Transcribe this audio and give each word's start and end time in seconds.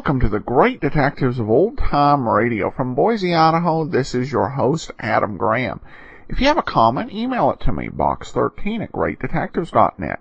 Welcome 0.00 0.20
to 0.20 0.30
the 0.30 0.40
great 0.40 0.80
detectives 0.80 1.38
of 1.38 1.50
old 1.50 1.76
time 1.76 2.26
radio. 2.26 2.70
From 2.70 2.94
Boise, 2.94 3.34
Idaho, 3.34 3.84
this 3.84 4.14
is 4.14 4.32
your 4.32 4.48
host, 4.48 4.90
Adam 4.98 5.36
Graham. 5.36 5.80
If 6.26 6.40
you 6.40 6.46
have 6.46 6.56
a 6.56 6.62
comment, 6.62 7.12
email 7.12 7.50
it 7.50 7.60
to 7.60 7.72
me, 7.72 7.90
box13 7.90 8.82
at 8.82 8.92
greatdetectives.net. 8.92 10.20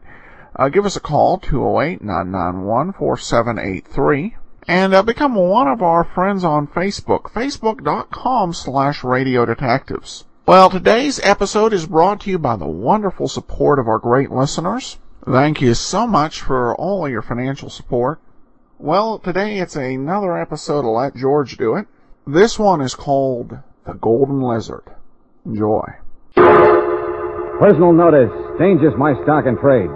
Uh, 0.54 0.68
give 0.68 0.86
us 0.86 0.98
a 0.98 1.00
call, 1.00 1.40
208-991-4783. 1.40 4.34
And 4.68 4.94
uh, 4.94 5.02
become 5.02 5.36
one 5.36 5.70
of 5.70 5.82
our 5.82 6.04
friends 6.04 6.44
on 6.44 6.68
Facebook, 6.68 7.32
facebook.com 7.32 8.52
slash 8.52 9.06
radio 9.06 9.46
detectives. 9.46 10.26
Well, 10.46 10.70
today's 10.70 11.22
episode 11.24 11.72
is 11.72 11.86
brought 11.86 12.20
to 12.22 12.30
you 12.30 12.38
by 12.38 12.58
the 12.58 12.68
wonderful 12.68 13.30
support 13.30 13.80
of 13.80 13.88
our 13.88 14.00
great 14.00 14.30
listeners. 14.30 14.98
Thank 15.24 15.62
you 15.62 15.74
so 15.74 16.06
much 16.06 16.42
for 16.42 16.76
all 16.76 17.08
your 17.08 17.22
financial 17.22 17.70
support. 17.70 18.20
Well, 18.82 19.20
today 19.20 19.60
it's 19.60 19.76
another 19.76 20.38
episode 20.38 20.86
of 20.86 20.96
Let 20.96 21.14
George 21.14 21.58
Do 21.58 21.76
It. 21.76 21.86
This 22.26 22.58
one 22.58 22.80
is 22.80 22.96
called 22.96 23.58
The 23.86 23.92
Golden 23.92 24.42
Lizard. 24.42 24.86
Enjoy. 25.46 25.84
Personal 27.60 27.92
notice 27.92 28.32
changes 28.58 28.94
my 28.98 29.22
stock 29.24 29.44
and 29.48 29.60
trade. 29.60 29.90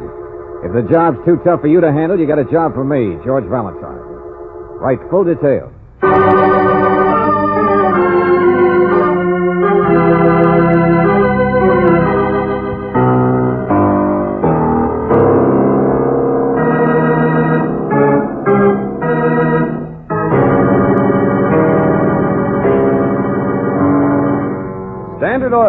If 0.66 0.73
the 0.73 0.86
job's 0.92 1.16
too 1.23 1.39
tough 1.45 1.61
for 1.61 1.67
you 1.67 1.80
to 1.80 1.94
handle, 1.94 2.20
you 2.20 2.28
got 2.28 2.39
a 2.39 2.52
job 2.52 2.73
for 2.73 2.84
me, 2.84 3.23
George 3.23 3.45
Valentine. 3.45 4.04
Write 4.84 5.00
full 5.09 5.23
details. 5.23 5.72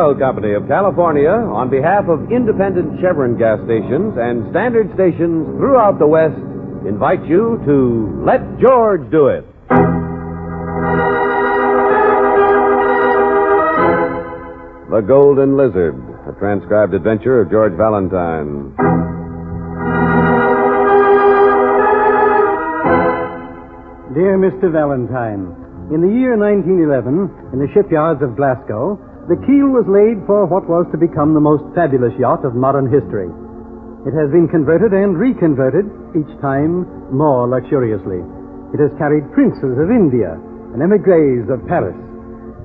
Oil 0.05 0.15
Company 0.17 0.53
of 0.53 0.69
California, 0.69 1.33
on 1.33 1.71
behalf 1.71 2.05
of 2.13 2.31
independent 2.31 3.01
Chevron 3.01 3.39
gas 3.39 3.57
stations 3.65 4.13
and 4.21 4.45
standard 4.51 4.93
stations 4.93 5.49
throughout 5.57 5.99
the 5.99 6.07
West, 6.07 6.37
invite 6.85 7.25
you 7.25 7.57
to 7.65 8.13
Let 8.21 8.45
George 8.61 9.01
Do 9.11 9.33
It. 9.33 9.49
The 14.93 15.01
Golden 15.09 15.57
Lizard, 15.57 15.97
a 16.29 16.37
transcribed 16.39 16.93
adventure 16.93 17.41
of 17.41 17.51
George 17.51 17.73
Valentine. 17.73 18.77
Dear 24.13 24.37
Mr. 24.37 24.71
Valentine, 24.71 25.49
in 25.89 26.05
the 26.05 26.13
year 26.13 26.37
1911, 26.37 27.57
in 27.57 27.59
the 27.59 27.73
shipyards 27.73 28.21
of 28.21 28.37
Glasgow, 28.37 29.01
the 29.25 29.41
keel 29.49 29.73
was 29.73 29.89
laid 29.89 30.21
for 30.29 30.45
what 30.45 30.69
was 30.69 30.85
to 30.93 31.01
become 31.01 31.33
the 31.33 31.41
most 31.41 31.65
fabulous 31.73 32.13
yacht 32.21 32.45
of 32.45 32.53
modern 32.53 32.93
history. 32.93 33.33
It 34.05 34.13
has 34.13 34.29
been 34.29 34.53
converted 34.53 34.93
and 34.93 35.17
reconverted, 35.17 35.89
each 36.13 36.29
time 36.45 36.85
more 37.09 37.49
luxuriously. 37.49 38.21
It 38.77 38.81
has 38.85 38.93
carried 39.01 39.33
princes 39.33 39.81
of 39.81 39.89
India 39.89 40.37
and 40.77 40.85
emigres 40.85 41.49
of 41.49 41.65
Paris. 41.65 41.97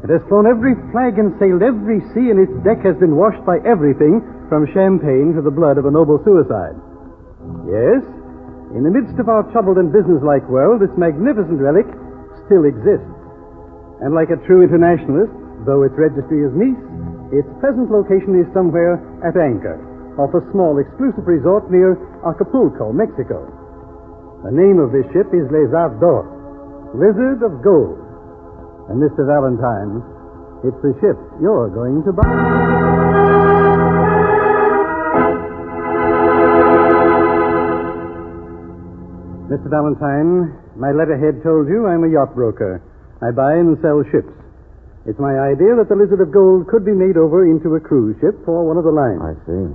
It 0.03 0.11
has 0.11 0.19
flown 0.27 0.51
every 0.51 0.75
flag 0.91 1.15
and 1.15 1.31
sailed 1.39 1.63
every 1.63 2.03
sea, 2.11 2.27
and 2.27 2.43
its 2.43 2.55
deck 2.67 2.83
has 2.83 2.99
been 2.99 3.15
washed 3.15 3.43
by 3.47 3.63
everything 3.63 4.19
from 4.51 4.67
champagne 4.75 5.31
to 5.39 5.43
the 5.43 5.53
blood 5.53 5.79
of 5.79 5.87
a 5.87 5.93
noble 5.95 6.19
suicide. 6.27 6.75
Yes, 7.67 8.03
in 8.75 8.83
the 8.83 8.91
midst 8.91 9.15
of 9.15 9.31
our 9.31 9.47
troubled 9.55 9.79
and 9.79 9.95
businesslike 9.95 10.43
world, 10.51 10.83
this 10.83 10.91
magnificent 10.99 11.63
relic 11.63 11.87
still 12.45 12.67
exists. 12.67 13.15
And 14.03 14.11
like 14.11 14.31
a 14.31 14.39
true 14.43 14.63
internationalist, 14.63 15.31
though 15.65 15.83
its 15.83 15.95
registry 15.97 16.43
is 16.45 16.53
Nice, 16.55 16.79
its 17.31 17.49
present 17.59 17.91
location 17.91 18.35
is 18.39 18.47
somewhere 18.53 18.99
at 19.21 19.37
anchor 19.37 19.77
off 20.19 20.35
a 20.35 20.43
small 20.51 20.75
exclusive 20.83 21.23
resort 21.23 21.71
near 21.71 21.95
Acapulco, 22.27 22.91
Mexico. 22.91 23.47
The 24.43 24.51
name 24.51 24.79
of 24.79 24.91
this 24.91 25.07
ship 25.15 25.31
is 25.31 25.47
Lézard 25.47 25.99
d'Or, 26.03 26.27
Lizard 26.91 27.39
of 27.39 27.63
Gold. 27.63 27.99
And 28.91 28.99
Mr. 28.99 29.23
Valentine, 29.23 30.03
it's 30.67 30.79
the 30.83 30.91
ship 30.99 31.15
you're 31.39 31.71
going 31.71 32.03
to 32.03 32.11
buy. 32.11 32.27
Mr. 39.47 39.69
Valentine, 39.71 40.51
my 40.75 40.91
letterhead 40.91 41.41
told 41.43 41.67
you 41.67 41.87
I'm 41.87 42.03
a 42.03 42.11
yacht 42.11 42.35
broker. 42.35 42.81
I 43.21 43.31
buy 43.31 43.53
and 43.55 43.77
sell 43.81 44.03
ships. 44.11 44.31
It's 45.09 45.17
my 45.17 45.33
idea 45.41 45.73
that 45.73 45.89
the 45.89 45.97
Lizard 45.97 46.21
of 46.21 46.29
Gold 46.29 46.69
could 46.69 46.85
be 46.85 46.93
made 46.93 47.17
over 47.17 47.41
into 47.41 47.73
a 47.73 47.81
cruise 47.81 48.13
ship 48.21 48.37
for 48.45 48.61
one 48.61 48.77
of 48.77 48.85
the 48.85 48.93
lines. 48.93 49.17
I 49.17 49.33
see. 49.41 49.65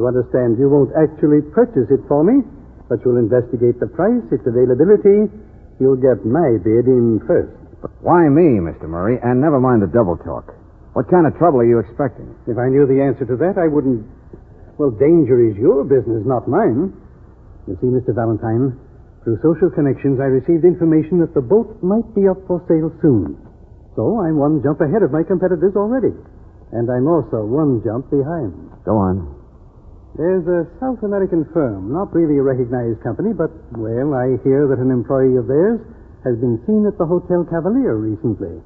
You 0.00 0.08
understand 0.08 0.56
you 0.56 0.72
won't 0.72 0.96
actually 0.96 1.44
purchase 1.52 1.92
it 1.92 2.00
for 2.08 2.24
me, 2.24 2.40
but 2.88 3.04
you'll 3.04 3.20
investigate 3.20 3.76
the 3.84 3.92
price, 3.92 4.24
its 4.32 4.48
availability. 4.48 5.28
You'll 5.76 6.00
get 6.00 6.24
my 6.24 6.56
bid 6.64 6.88
in 6.88 7.20
first. 7.28 7.52
Why 8.00 8.24
me, 8.32 8.64
Mr. 8.64 8.88
Murray? 8.88 9.20
And 9.20 9.44
never 9.44 9.60
mind 9.60 9.84
the 9.84 9.92
double 9.92 10.16
talk. 10.16 10.56
What 10.96 11.04
kind 11.12 11.28
of 11.28 11.36
trouble 11.36 11.60
are 11.60 11.68
you 11.68 11.76
expecting? 11.76 12.32
If 12.48 12.56
I 12.56 12.72
knew 12.72 12.88
the 12.88 13.04
answer 13.04 13.28
to 13.28 13.36
that, 13.44 13.60
I 13.60 13.68
wouldn't. 13.68 14.08
Well, 14.80 14.96
danger 14.96 15.36
is 15.36 15.56
your 15.60 15.84
business, 15.84 16.24
not 16.24 16.48
mine. 16.48 16.96
You 17.68 17.76
see, 17.76 17.92
Mr. 17.92 18.16
Valentine, 18.16 18.80
through 19.20 19.36
social 19.44 19.68
connections, 19.68 20.16
I 20.16 20.32
received 20.32 20.64
information 20.64 21.20
that 21.20 21.36
the 21.36 21.44
boat 21.44 21.76
might 21.84 22.08
be 22.16 22.24
up 22.24 22.40
for 22.48 22.64
sale 22.64 22.88
soon. 23.04 23.51
So 23.96 24.24
I'm 24.24 24.40
one 24.40 24.62
jump 24.62 24.80
ahead 24.80 25.02
of 25.02 25.12
my 25.12 25.22
competitors 25.22 25.76
already. 25.76 26.12
And 26.72 26.88
I'm 26.88 27.04
also 27.04 27.44
one 27.44 27.84
jump 27.84 28.08
behind. 28.08 28.56
Go 28.84 28.96
on. 28.96 29.28
There's 30.16 30.44
a 30.44 30.68
South 30.80 31.00
American 31.04 31.48
firm, 31.52 31.92
not 31.92 32.12
really 32.12 32.36
a 32.36 32.44
recognized 32.44 33.00
company, 33.00 33.32
but, 33.32 33.52
well, 33.76 34.12
I 34.12 34.36
hear 34.44 34.68
that 34.68 34.80
an 34.80 34.92
employee 34.92 35.40
of 35.40 35.48
theirs 35.48 35.80
has 36.24 36.36
been 36.36 36.60
seen 36.68 36.84
at 36.84 36.96
the 37.00 37.08
Hotel 37.08 37.44
Cavalier 37.48 37.96
recently. 37.96 38.60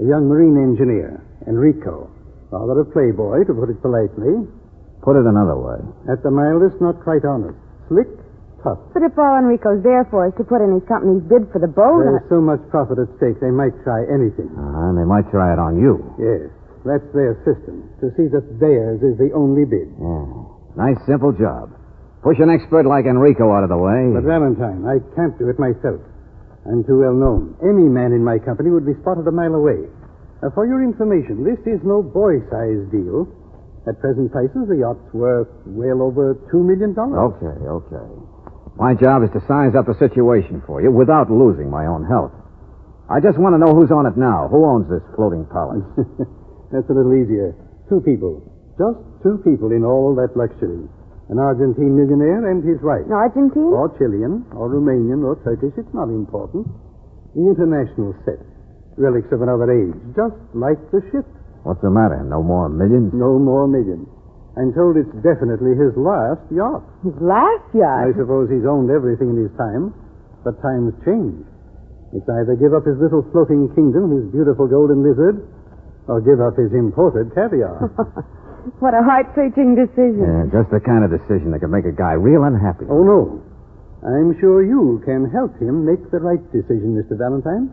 A 0.00 0.04
young 0.04 0.28
marine 0.28 0.56
engineer, 0.60 1.20
Enrico. 1.48 2.08
Rather 2.52 2.80
a 2.80 2.84
playboy, 2.84 3.44
to 3.48 3.52
put 3.56 3.72
it 3.72 3.80
politely. 3.80 4.44
Put 5.00 5.16
it 5.16 5.24
another 5.24 5.56
way. 5.56 5.80
At 6.12 6.20
the 6.22 6.30
mildest, 6.30 6.80
not 6.80 7.00
quite 7.00 7.24
honest. 7.24 7.56
Slick, 7.88 8.08
tough. 8.62 8.78
But 8.92 9.02
if 9.04 9.16
all 9.18 9.36
Enrico's 9.38 9.82
there 9.82 10.04
for 10.10 10.28
is 10.28 10.34
to 10.36 10.44
put 10.44 10.60
in 10.64 10.72
his 10.76 10.84
company's 10.88 11.24
bid 11.28 11.48
for 11.52 11.58
the 11.60 11.68
boat, 11.70 12.04
There's 12.04 12.28
so 12.28 12.40
much 12.40 12.60
profit 12.70 12.98
at 13.00 13.08
stake, 13.16 13.40
they 13.40 13.50
might 13.52 13.74
try 13.82 14.04
anything. 14.08 14.48
Uh, 14.52 14.88
and 14.90 14.98
they 14.98 15.04
might 15.08 15.28
try 15.32 15.52
it 15.52 15.60
on 15.60 15.80
you. 15.80 16.00
Yes, 16.20 16.48
that's 16.84 17.08
their 17.12 17.36
system, 17.44 17.88
to 18.00 18.08
see 18.16 18.28
that 18.32 18.44
theirs 18.60 19.00
is 19.02 19.16
the 19.20 19.32
only 19.36 19.64
bid. 19.64 19.88
Yeah. 19.96 20.24
Nice, 20.76 21.00
simple 21.06 21.32
job. 21.32 21.72
Push 22.22 22.36
an 22.38 22.52
expert 22.52 22.84
like 22.84 23.08
Enrico 23.08 23.48
out 23.50 23.64
of 23.64 23.72
the 23.72 23.80
way. 23.80 24.12
But 24.12 24.28
Valentine, 24.28 24.84
I 24.84 25.00
can't 25.16 25.32
do 25.40 25.48
it 25.48 25.58
myself. 25.58 26.00
I'm 26.68 26.84
too 26.84 27.00
well 27.00 27.16
known. 27.16 27.56
Any 27.64 27.88
man 27.88 28.12
in 28.12 28.20
my 28.22 28.36
company 28.38 28.68
would 28.68 28.84
be 28.84 28.92
spotted 29.00 29.24
a 29.26 29.32
mile 29.32 29.56
away. 29.56 29.88
Now, 30.44 30.52
for 30.52 30.68
your 30.68 30.84
information, 30.84 31.44
this 31.44 31.56
is 31.64 31.80
no 31.82 32.02
boy-sized 32.04 32.92
deal. 32.92 33.24
At 33.88 33.96
present 34.00 34.30
prices, 34.30 34.68
the 34.68 34.76
yacht's 34.84 35.08
worth 35.16 35.48
well 35.64 36.02
over 36.04 36.36
two 36.52 36.60
million 36.62 36.92
dollars. 36.92 37.32
Okay, 37.40 37.56
okay. 37.64 38.08
My 38.80 38.96
job 38.96 39.20
is 39.20 39.28
to 39.36 39.44
size 39.44 39.76
up 39.76 39.84
the 39.84 40.00
situation 40.00 40.64
for 40.64 40.80
you 40.80 40.88
without 40.88 41.28
losing 41.28 41.68
my 41.68 41.84
own 41.84 42.08
health. 42.08 42.32
I 43.12 43.20
just 43.20 43.36
want 43.36 43.52
to 43.52 43.60
know 43.60 43.76
who's 43.76 43.92
on 43.92 44.08
it 44.08 44.16
now. 44.16 44.48
Who 44.48 44.64
owns 44.64 44.88
this 44.88 45.04
floating 45.12 45.44
palace? 45.52 45.84
That's 46.72 46.88
a 46.88 46.96
little 46.96 47.12
easier. 47.12 47.52
Two 47.92 48.00
people. 48.00 48.40
Just 48.80 48.96
two 49.20 49.36
people 49.44 49.76
in 49.76 49.84
all 49.84 50.16
that 50.16 50.32
luxury. 50.32 50.88
An 51.28 51.36
Argentine 51.36 51.92
millionaire 51.92 52.48
and 52.48 52.64
his 52.64 52.80
wife. 52.80 53.04
Argentine? 53.12 53.68
Or 53.68 53.92
Chilean, 54.00 54.48
or 54.56 54.72
Romanian, 54.72 55.28
or 55.28 55.36
Turkish. 55.44 55.76
It's 55.76 55.92
not 55.92 56.08
important. 56.08 56.64
The 57.36 57.44
international 57.52 58.16
set. 58.24 58.40
Relics 58.96 59.28
of 59.28 59.44
another 59.44 59.68
age. 59.68 59.92
Just 60.16 60.40
like 60.56 60.80
the 60.88 61.04
ship. 61.12 61.28
What's 61.68 61.84
the 61.84 61.92
matter? 61.92 62.24
No 62.24 62.40
more 62.40 62.72
millions? 62.72 63.12
No 63.12 63.36
more 63.36 63.68
millions. 63.68 64.08
I'm 64.60 64.76
told 64.76 65.00
it's 65.00 65.08
definitely 65.24 65.72
his 65.72 65.96
last 65.96 66.44
yacht. 66.52 66.84
His 67.00 67.16
last 67.16 67.64
yacht? 67.72 68.12
I 68.12 68.12
suppose 68.12 68.52
he's 68.52 68.68
owned 68.68 68.92
everything 68.92 69.32
in 69.32 69.40
his 69.40 69.54
time, 69.56 69.96
but 70.44 70.60
times 70.60 70.92
change. 71.00 71.48
It's 72.12 72.28
either 72.28 72.60
give 72.60 72.76
up 72.76 72.84
his 72.84 73.00
little 73.00 73.24
floating 73.32 73.72
kingdom, 73.72 74.12
his 74.12 74.28
beautiful 74.28 74.68
golden 74.68 75.00
lizard, 75.00 75.40
or 76.12 76.20
give 76.20 76.44
up 76.44 76.60
his 76.60 76.76
imported 76.76 77.32
caviar. 77.32 77.88
what 78.84 78.92
a 78.92 79.00
heart-searching 79.00 79.80
decision. 79.80 80.28
Yeah, 80.28 80.44
just 80.52 80.68
the 80.68 80.84
kind 80.84 81.08
of 81.08 81.14
decision 81.14 81.56
that 81.56 81.64
could 81.64 81.72
make 81.72 81.88
a 81.88 81.96
guy 81.96 82.20
real 82.20 82.44
unhappy. 82.44 82.84
oh, 82.92 83.00
no. 83.00 83.40
I'm 84.04 84.36
sure 84.44 84.60
you 84.60 85.00
can 85.08 85.28
help 85.32 85.56
him 85.56 85.88
make 85.88 86.04
the 86.12 86.20
right 86.20 86.40
decision, 86.52 87.00
Mr. 87.00 87.16
Valentine. 87.16 87.72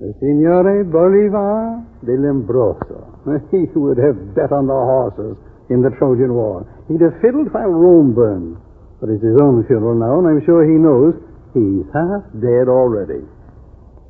The 0.00 0.16
Signore 0.24 0.88
Bolivar 0.88 1.84
de 2.00 2.16
Lombroso. 2.16 3.12
He 3.52 3.68
would 3.76 3.98
have 3.98 4.34
bet 4.34 4.52
on 4.52 4.66
the 4.66 4.72
horses 4.72 5.36
in 5.70 5.82
the 5.82 5.90
Trojan 5.98 6.32
War. 6.34 6.66
He'd 6.88 7.00
have 7.00 7.20
fiddled 7.20 7.52
while 7.52 7.68
Rome 7.68 8.14
burned. 8.14 8.56
But 9.00 9.10
it's 9.10 9.22
his 9.22 9.38
own 9.40 9.66
funeral 9.66 9.98
now, 9.98 10.18
and 10.22 10.28
I'm 10.28 10.46
sure 10.46 10.62
he 10.62 10.78
knows 10.78 11.18
He's 11.54 11.84
half 11.92 12.24
dead 12.40 12.68
already. 12.68 13.20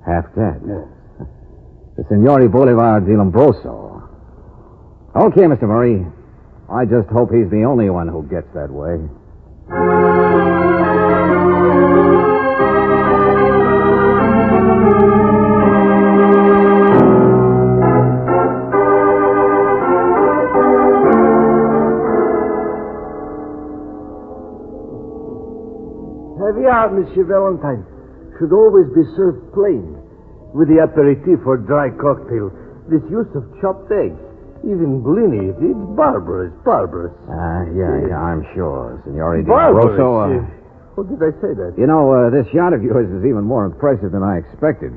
Half 0.07 0.35
dead. 0.35 0.63
Yes. 0.67 0.87
The 1.95 2.05
Signore 2.09 2.49
Bolivar 2.49 3.01
di 3.01 3.13
Lombroso. 3.13 4.09
Okay, 5.15 5.43
Mr. 5.43 5.69
Murray. 5.69 6.07
I 6.73 6.87
just 6.87 7.09
hope 7.11 7.31
he's 7.31 7.51
the 7.51 7.65
only 7.69 7.91
one 7.91 8.09
who 8.09 8.23
gets 8.23 8.49
that 8.55 8.71
way. 8.71 8.97
Caviar, 26.83 26.99
Monsieur 26.99 27.25
Valentine, 27.25 27.87
should 28.39 28.53
always 28.53 28.87
be 28.95 29.03
served 29.15 29.53
plain. 29.55 29.99
With 30.55 30.69
the 30.69 30.83
aperitif 30.83 31.47
or 31.47 31.57
dry 31.57 31.91
cocktail, 31.95 32.51
this 32.91 33.03
use 33.09 33.31
of 33.35 33.47
chopped 33.63 33.91
eggs, 33.95 34.19
even 34.67 35.03
blini, 35.03 35.55
it's 35.55 35.83
barbarous, 35.97 36.53
barbarous. 36.65 37.15
Ah, 37.31 37.63
yeah, 37.73 38.11
yeah, 38.11 38.19
I'm 38.19 38.45
sure. 38.55 39.01
Signore 39.07 39.43
Di 39.43 39.49
Barbarous. 39.49 39.99
Lombroso. 39.99 40.43
Uh. 40.43 40.59
What 40.95 41.09
did 41.09 41.23
I 41.25 41.33
say 41.41 41.57
that? 41.57 41.73
You 41.79 41.87
know, 41.87 42.13
uh, 42.13 42.29
this 42.29 42.47
yacht 42.53 42.75
of 42.75 42.83
yours 42.83 43.09
is 43.09 43.25
even 43.25 43.45
more 43.45 43.65
impressive 43.65 44.13
than 44.13 44.23
I 44.23 44.37
expected. 44.45 44.93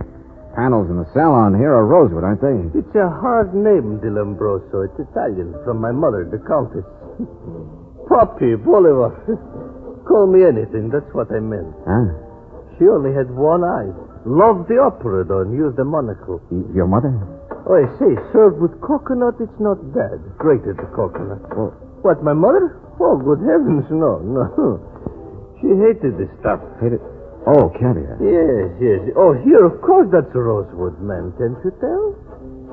Panels 0.54 0.90
in 0.90 0.98
the 1.00 1.08
salon 1.14 1.56
here 1.56 1.72
are 1.72 1.86
rosewood, 1.86 2.24
aren't 2.24 2.42
they? 2.44 2.80
It's 2.80 2.96
a 2.96 3.08
hard 3.08 3.56
name, 3.56 4.04
Di 4.04 4.12
Lombroso. 4.12 4.84
It's 4.84 5.00
Italian, 5.00 5.56
from 5.64 5.80
my 5.80 5.92
mother, 5.92 6.28
the 6.28 6.40
Countess. 6.44 6.84
Poppy, 8.10 8.56
Bolivar. 8.56 9.16
Call 10.08 10.28
me 10.30 10.46
anything, 10.46 10.90
that's 10.94 11.10
what 11.14 11.28
I 11.34 11.40
meant. 11.42 11.74
Huh? 11.86 12.14
She 12.78 12.86
only 12.88 13.14
had 13.14 13.30
one 13.34 13.64
eye. 13.66 13.90
Loved 14.26 14.70
the 14.70 14.78
opera, 14.82 15.24
though, 15.26 15.42
and 15.46 15.54
used 15.54 15.78
a 15.80 15.86
monocle. 15.86 16.42
Y- 16.50 16.66
Your 16.74 16.88
mother? 16.88 17.14
Oh, 17.66 17.74
I 17.78 17.86
say, 17.98 18.14
served 18.34 18.62
with 18.62 18.74
coconut, 18.82 19.38
it's 19.42 19.60
not 19.62 19.78
bad. 19.94 20.22
Grated 20.38 20.78
the 20.78 20.90
coconut. 20.94 21.42
Well- 21.56 21.74
What, 22.06 22.22
my 22.22 22.34
mother? 22.34 22.78
Oh, 23.02 23.18
good 23.18 23.42
heavens, 23.42 23.86
no, 23.90 24.22
no. 24.22 24.46
She 25.62 25.72
hated 25.74 26.18
this 26.20 26.30
stuff. 26.42 26.60
Hate 26.84 26.94
it. 26.94 27.02
Oh, 27.48 27.70
caviar. 27.80 28.18
Yes, 28.22 28.70
yes. 28.82 29.00
Oh, 29.18 29.34
here, 29.34 29.64
of 29.66 29.82
course, 29.82 30.10
that's 30.12 30.30
rosewood, 30.36 31.00
ma'am. 31.02 31.34
Can't 31.40 31.58
you 31.64 31.72
tell? 31.82 32.06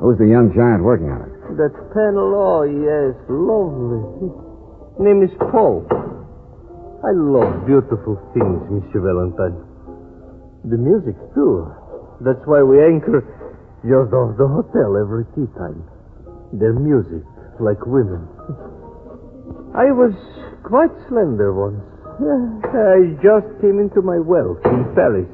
Who's 0.03 0.19
the 0.19 0.27
young 0.29 0.53
giant 0.53 0.83
working 0.83 1.09
on 1.09 1.23
it? 1.25 1.33
That 1.57 1.73
panel, 1.95 2.33
oh, 2.35 2.65
yes, 2.69 3.15
lovely. 3.29 4.33
Name 4.99 5.23
is 5.23 5.31
Paul. 5.53 5.87
I 7.03 7.11
love 7.11 7.67
beautiful 7.67 8.15
things, 8.31 8.63
Monsieur 8.71 9.03
Valentine. 9.03 9.59
The 10.63 10.79
music, 10.79 11.19
too. 11.35 11.67
That's 12.23 12.47
why 12.47 12.63
we 12.63 12.79
anchor 12.79 13.27
just 13.83 14.15
off 14.15 14.39
the 14.39 14.47
hotel 14.47 14.95
every 14.95 15.27
tea 15.35 15.51
time. 15.59 15.83
Their 16.55 16.79
music, 16.79 17.27
like 17.59 17.83
women. 17.91 18.23
I 19.75 19.91
was 19.91 20.15
quite 20.63 20.95
slender 21.11 21.51
once. 21.51 21.83
I 22.71 23.19
just 23.19 23.51
came 23.59 23.83
into 23.83 23.99
my 23.99 24.23
wealth 24.23 24.63
in 24.71 24.87
Paris, 24.95 25.27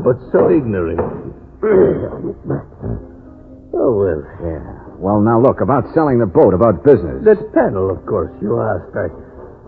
but 0.00 0.16
so 0.32 0.48
ignorant. 0.48 1.04
oh, 3.76 3.92
well. 3.92 4.24
Yeah. 4.40 4.64
Well, 4.96 5.20
now 5.20 5.36
look, 5.36 5.60
about 5.60 5.84
selling 5.92 6.18
the 6.18 6.26
boat, 6.26 6.54
about 6.54 6.80
business. 6.80 7.20
That 7.28 7.44
panel, 7.52 7.92
of 7.92 8.06
course, 8.08 8.32
you 8.40 8.56
asked. 8.56 8.96
I, 8.96 9.12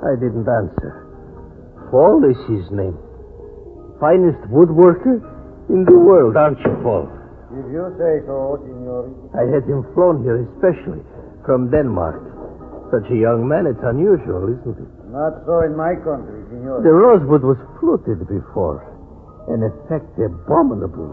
I 0.01 0.17
didn't 0.17 0.49
answer. 0.49 1.10
Paul 1.91 2.23
is 2.25 2.39
his 2.47 2.71
name. 2.71 2.95
Finest 3.99 4.39
woodworker 4.49 5.19
in 5.69 5.85
the 5.85 5.99
world, 5.99 6.37
aren't 6.37 6.59
you, 6.63 6.75
Paul? 6.83 7.11
If 7.51 7.67
you 7.67 7.83
say 7.99 8.23
so, 8.31 8.63
signore. 8.63 9.11
I 9.35 9.43
had 9.51 9.67
him 9.67 9.83
flown 9.95 10.23
here 10.23 10.47
especially 10.55 11.03
from 11.45 11.71
Denmark. 11.71 12.23
Such 12.95 13.11
a 13.11 13.19
young 13.19 13.47
man, 13.47 13.67
it's 13.67 13.83
unusual, 13.83 14.51
isn't 14.55 14.79
it? 14.79 14.91
Not 15.11 15.43
so 15.47 15.67
in 15.67 15.75
my 15.75 15.99
country, 15.99 16.47
signore. 16.47 16.83
The 16.83 16.95
rosewood 16.95 17.43
was 17.43 17.59
fluted 17.83 18.23
before. 18.31 18.87
An 19.51 19.67
effect 19.67 20.15
abominable. 20.15 21.11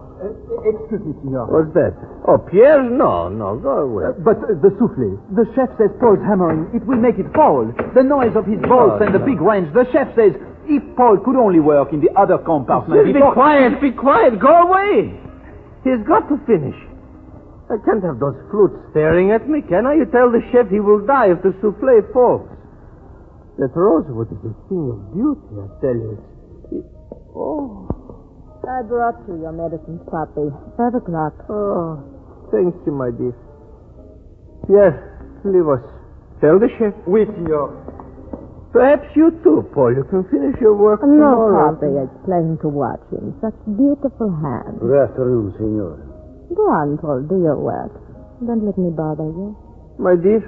excuse 0.61 1.01
me, 1.01 1.13
senor. 1.25 1.49
What's 1.49 1.73
that? 1.73 1.97
Oh, 2.27 2.37
Pierre? 2.37 2.85
No, 2.85 3.29
no, 3.29 3.57
go 3.57 3.89
away. 3.89 4.13
But 4.21 4.37
uh, 4.45 4.53
the 4.61 4.69
souffle. 4.77 5.17
The 5.33 5.49
chef 5.57 5.73
says 5.81 5.89
Paul's 5.97 6.21
hammering. 6.21 6.69
It 6.75 6.85
will 6.85 7.01
make 7.01 7.17
it 7.17 7.25
fall. 7.33 7.65
The 7.97 8.03
noise 8.03 8.37
of 8.37 8.45
his 8.45 8.61
bolts 8.61 9.01
and 9.01 9.15
the 9.15 9.23
big 9.25 9.41
wrench. 9.41 9.73
The 9.73 9.89
chef 9.89 10.13
says 10.13 10.37
if 10.67 10.83
Paul 10.95 11.17
could 11.23 11.35
only 11.35 11.59
work 11.59 11.93
in 11.93 12.01
the 12.01 12.11
other 12.19 12.37
compartment. 12.37 12.99
Just 13.01 13.07
be 13.07 13.13
before- 13.13 13.33
quiet, 13.33 13.81
be 13.81 13.91
quiet, 13.91 14.39
go 14.39 14.53
away. 14.67 15.19
He's 15.83 16.03
got 16.07 16.27
to 16.29 16.37
finish. 16.45 16.75
I 17.69 17.75
can't 17.83 18.03
have 18.03 18.19
those 18.19 18.35
flutes 18.51 18.75
staring 18.91 19.31
at 19.31 19.47
me, 19.49 19.61
can 19.61 19.85
I? 19.85 19.95
You 19.95 20.05
tell 20.05 20.31
the 20.31 20.41
chef 20.51 20.69
he 20.69 20.79
will 20.79 21.05
die 21.05 21.31
if 21.31 21.41
the 21.43 21.51
souffle 21.61 22.01
falls. 22.13 22.47
That 23.57 23.71
rosewood 23.75 24.31
is 24.31 24.39
a 24.45 24.53
thing 24.69 24.85
of 24.91 24.99
beauty, 25.13 25.51
I 25.57 25.67
tell 25.81 25.95
you. 25.95 26.17
It- 26.71 26.85
Oh, 27.35 27.87
I 28.67 28.81
brought 28.87 29.15
you 29.27 29.35
your 29.41 29.51
medicine, 29.51 29.99
Poppy. 30.09 30.49
Five 30.77 30.95
o'clock. 30.95 31.33
oh, 31.49 31.99
thank 32.51 32.73
you, 32.85 32.91
my 32.91 33.11
dear. 33.11 33.33
Yes, 34.69 34.93
leave 35.45 35.67
us. 35.67 35.81
Tell 36.41 36.57
the 36.59 36.67
chef. 36.77 36.93
Oui, 37.05 37.25
senor. 37.25 37.71
Perhaps 38.71 39.07
you 39.15 39.31
too, 39.43 39.63
Paul. 39.73 39.95
You 39.95 40.03
can 40.09 40.23
finish 40.29 40.59
your 40.59 40.75
work 40.75 41.01
No, 41.01 41.07
tomorrow. 41.07 41.73
Poppy, 41.73 41.87
it's 41.97 42.13
pleasant 42.25 42.59
to 42.61 42.69
watch 42.69 43.01
him. 43.11 43.33
Such 43.41 43.55
beautiful 43.65 44.29
hands. 44.43 44.77
Good 44.79 45.07
afternoon, 45.07 45.55
signore. 45.57 45.99
Go 46.53 46.63
on, 46.69 46.97
Paul, 46.97 47.23
do 47.27 47.39
your 47.41 47.57
work. 47.57 47.91
Don't 48.45 48.63
let 48.65 48.77
me 48.77 48.91
bother 48.91 49.23
you. 49.25 49.55
My 49.97 50.15
dear, 50.15 50.43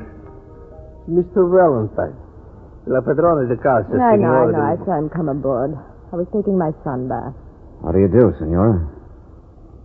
Mr. 1.09 1.41
Valentine. 1.47 2.15
La 2.85 3.01
padrona 3.01 3.45
de 3.47 3.57
casa, 3.57 3.93
I 3.93 3.97
know, 3.97 4.03
I 4.03 4.11
signora 4.13 4.51
know. 4.51 4.61
I 4.61 4.75
saw 4.85 4.97
him 4.97 5.09
come 5.09 5.29
aboard. 5.29 5.73
I 6.11 6.15
was 6.15 6.27
taking 6.33 6.57
my 6.57 6.71
son 6.83 7.07
bath. 7.07 7.33
How 7.83 7.91
do 7.91 7.99
you 7.99 8.07
do, 8.07 8.33
Senora? 8.39 8.98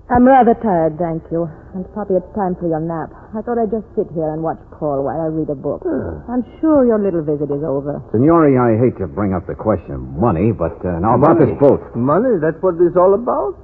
I'm 0.04 0.28
rather 0.28 0.52
tired, 0.60 1.00
thank 1.00 1.24
you. 1.32 1.48
And, 1.72 1.88
Poppy, 1.96 2.12
it's 2.14 2.28
time 2.36 2.54
for 2.60 2.68
your 2.68 2.78
nap. 2.78 3.08
I 3.32 3.40
thought 3.40 3.56
I'd 3.56 3.72
just 3.72 3.88
sit 3.96 4.04
here 4.12 4.28
and 4.36 4.44
watch 4.44 4.60
Paul 4.76 5.00
while 5.00 5.16
I 5.16 5.32
read 5.32 5.48
a 5.48 5.56
book. 5.56 5.80
I'm 6.28 6.44
sure 6.60 6.84
your 6.84 7.00
little 7.00 7.24
visit 7.24 7.48
is 7.48 7.64
over. 7.64 8.04
Signore, 8.12 8.52
I 8.52 8.76
hate 8.76 9.00
to 9.00 9.08
bring 9.08 9.32
up 9.32 9.48
the 9.48 9.56
question 9.56 9.96
of 9.96 10.04
money, 10.04 10.52
but 10.52 10.76
uh, 10.84 11.00
now 11.00 11.16
about 11.16 11.40
this 11.40 11.48
boat. 11.56 11.80
Money? 11.96 12.36
That's 12.36 12.60
what 12.60 12.76
this 12.76 12.92
is 12.92 12.96
all 13.00 13.16
about? 13.16 13.56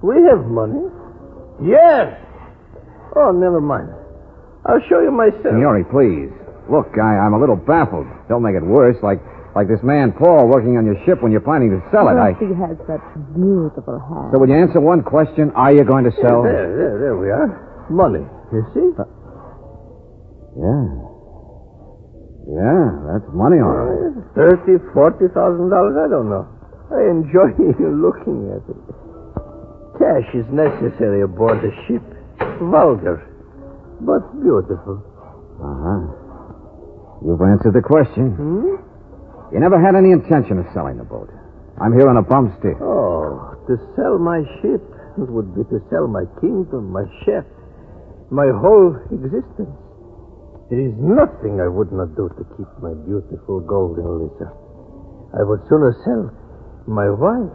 We 0.00 0.24
have 0.24 0.48
money. 0.48 0.88
Yes. 1.60 2.16
Oh, 3.14 3.30
never 3.36 3.60
mind. 3.60 3.92
I'll 4.64 4.80
show 4.88 5.04
you 5.04 5.12
myself. 5.12 5.52
Signore, 5.52 5.84
please. 5.92 6.32
Look, 6.72 6.96
I, 6.96 7.20
I'm 7.20 7.36
a 7.36 7.40
little 7.40 7.60
baffled. 7.60 8.08
Don't 8.32 8.40
make 8.42 8.56
it 8.56 8.64
worse, 8.64 8.96
like 9.04 9.20
like 9.54 9.68
this 9.70 9.82
man 9.82 10.12
Paul 10.12 10.50
working 10.50 10.76
on 10.76 10.84
your 10.84 10.98
ship 11.06 11.22
when 11.22 11.30
you're 11.30 11.44
planning 11.44 11.70
to 11.70 11.80
sell 11.94 12.10
it. 12.10 12.18
I. 12.18 12.34
He 12.42 12.50
has 12.58 12.74
such 12.90 13.02
beautiful 13.38 14.02
hands. 14.02 14.34
So 14.34 14.38
will 14.42 14.50
you 14.50 14.58
answer 14.58 14.80
one 14.82 15.02
question? 15.02 15.54
Are 15.54 15.70
you 15.72 15.84
going 15.86 16.04
to 16.04 16.14
sell? 16.18 16.42
There, 16.42 16.74
there, 16.74 16.94
there 16.98 17.16
we 17.16 17.30
are. 17.30 17.86
Money. 17.90 18.26
You 18.50 18.62
see? 18.74 18.88
Yeah. 20.58 21.14
Yeah, 22.44 22.84
that's 23.08 23.24
money, 23.32 23.56
all 23.56 23.72
right. 23.72 24.12
Thirty, 24.36 24.76
forty 24.92 25.32
thousand 25.32 25.72
dollars, 25.72 25.96
I 25.96 26.12
don't 26.12 26.28
know. 26.28 26.44
I 26.92 27.08
enjoy 27.08 27.56
looking 27.80 28.52
at 28.52 28.60
it. 28.68 28.80
Cash 29.96 30.28
is 30.36 30.44
necessary 30.52 31.22
aboard 31.22 31.62
the 31.64 31.72
ship. 31.88 32.04
Vulgar, 32.60 33.24
but 34.04 34.20
beautiful. 34.42 35.00
Uh 35.56 35.76
huh. 35.88 36.00
You've 37.24 37.40
answered 37.40 37.72
the 37.72 37.80
question. 37.80 38.36
Hmm? 38.36 38.76
You 39.54 39.62
never 39.62 39.78
had 39.78 39.94
any 39.94 40.10
intention 40.10 40.58
of 40.58 40.66
selling 40.74 40.98
the 40.98 41.06
boat. 41.06 41.30
I'm 41.78 41.94
here 41.94 42.10
on 42.10 42.18
a 42.18 42.26
bum 42.26 42.50
stick. 42.58 42.74
Oh, 42.82 43.54
to 43.70 43.74
sell 43.94 44.18
my 44.18 44.42
ship 44.58 44.82
would 45.14 45.54
be 45.54 45.62
to 45.70 45.78
sell 45.94 46.10
my 46.10 46.26
kingdom, 46.42 46.90
my 46.90 47.06
chef, 47.22 47.46
my 48.34 48.50
whole 48.50 48.98
existence. 49.14 49.70
There 50.74 50.82
is 50.82 50.90
nothing 50.98 51.62
I 51.62 51.70
would 51.70 51.94
not 51.94 52.18
do 52.18 52.26
to 52.34 52.42
keep 52.58 52.66
my 52.82 52.98
beautiful 53.06 53.62
golden 53.62 54.26
Lisa. 54.26 54.50
I 55.38 55.46
would 55.46 55.62
sooner 55.70 55.94
sell 56.02 56.34
my 56.90 57.06
wife. 57.06 57.54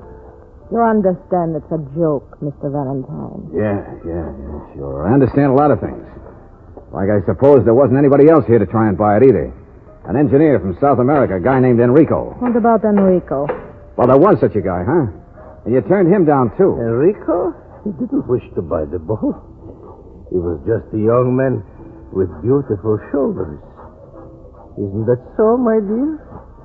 You 0.71 0.79
understand 0.79 1.59
it's 1.59 1.67
a 1.67 1.83
joke, 1.99 2.39
Mr. 2.39 2.71
Valentine. 2.71 3.51
Yeah, 3.51 3.75
yeah, 4.07 4.29
yeah, 4.39 4.59
sure. 4.77 5.03
I 5.03 5.11
understand 5.11 5.51
a 5.51 5.57
lot 5.57 5.71
of 5.71 5.83
things. 5.83 6.05
Like 6.95 7.11
I 7.11 7.19
suppose 7.27 7.67
there 7.67 7.75
wasn't 7.75 7.99
anybody 7.99 8.29
else 8.31 8.47
here 8.47 8.59
to 8.59 8.69
try 8.71 8.87
and 8.87 8.95
buy 8.95 9.17
it 9.17 9.23
either. 9.27 9.51
An 10.09 10.17
engineer 10.17 10.57
from 10.57 10.73
South 10.81 10.97
America, 10.97 11.37
a 11.37 11.39
guy 11.39 11.61
named 11.61 11.77
Enrico. 11.79 12.33
What 12.41 12.57
about 12.57 12.81
Enrico? 12.81 13.45
Well, 13.93 14.09
there 14.09 14.17
was 14.17 14.41
such 14.41 14.57
a 14.57 14.61
guy, 14.65 14.81
huh? 14.81 15.05
And 15.65 15.69
you 15.69 15.85
turned 15.85 16.09
him 16.09 16.25
down, 16.25 16.49
too. 16.57 16.81
Enrico? 16.81 17.53
He 17.85 17.93
didn't 17.93 18.25
wish 18.25 18.41
to 18.57 18.65
buy 18.65 18.89
the 18.89 18.97
boat. 18.97 19.37
He 20.33 20.41
was 20.41 20.57
just 20.65 20.89
a 20.93 20.97
young 20.97 21.37
man 21.37 21.61
with 22.09 22.25
beautiful 22.41 22.97
shoulders. 23.13 23.61
Isn't 24.81 25.05
that 25.05 25.21
so, 25.37 25.61
my 25.61 25.77
dear? 25.77 26.17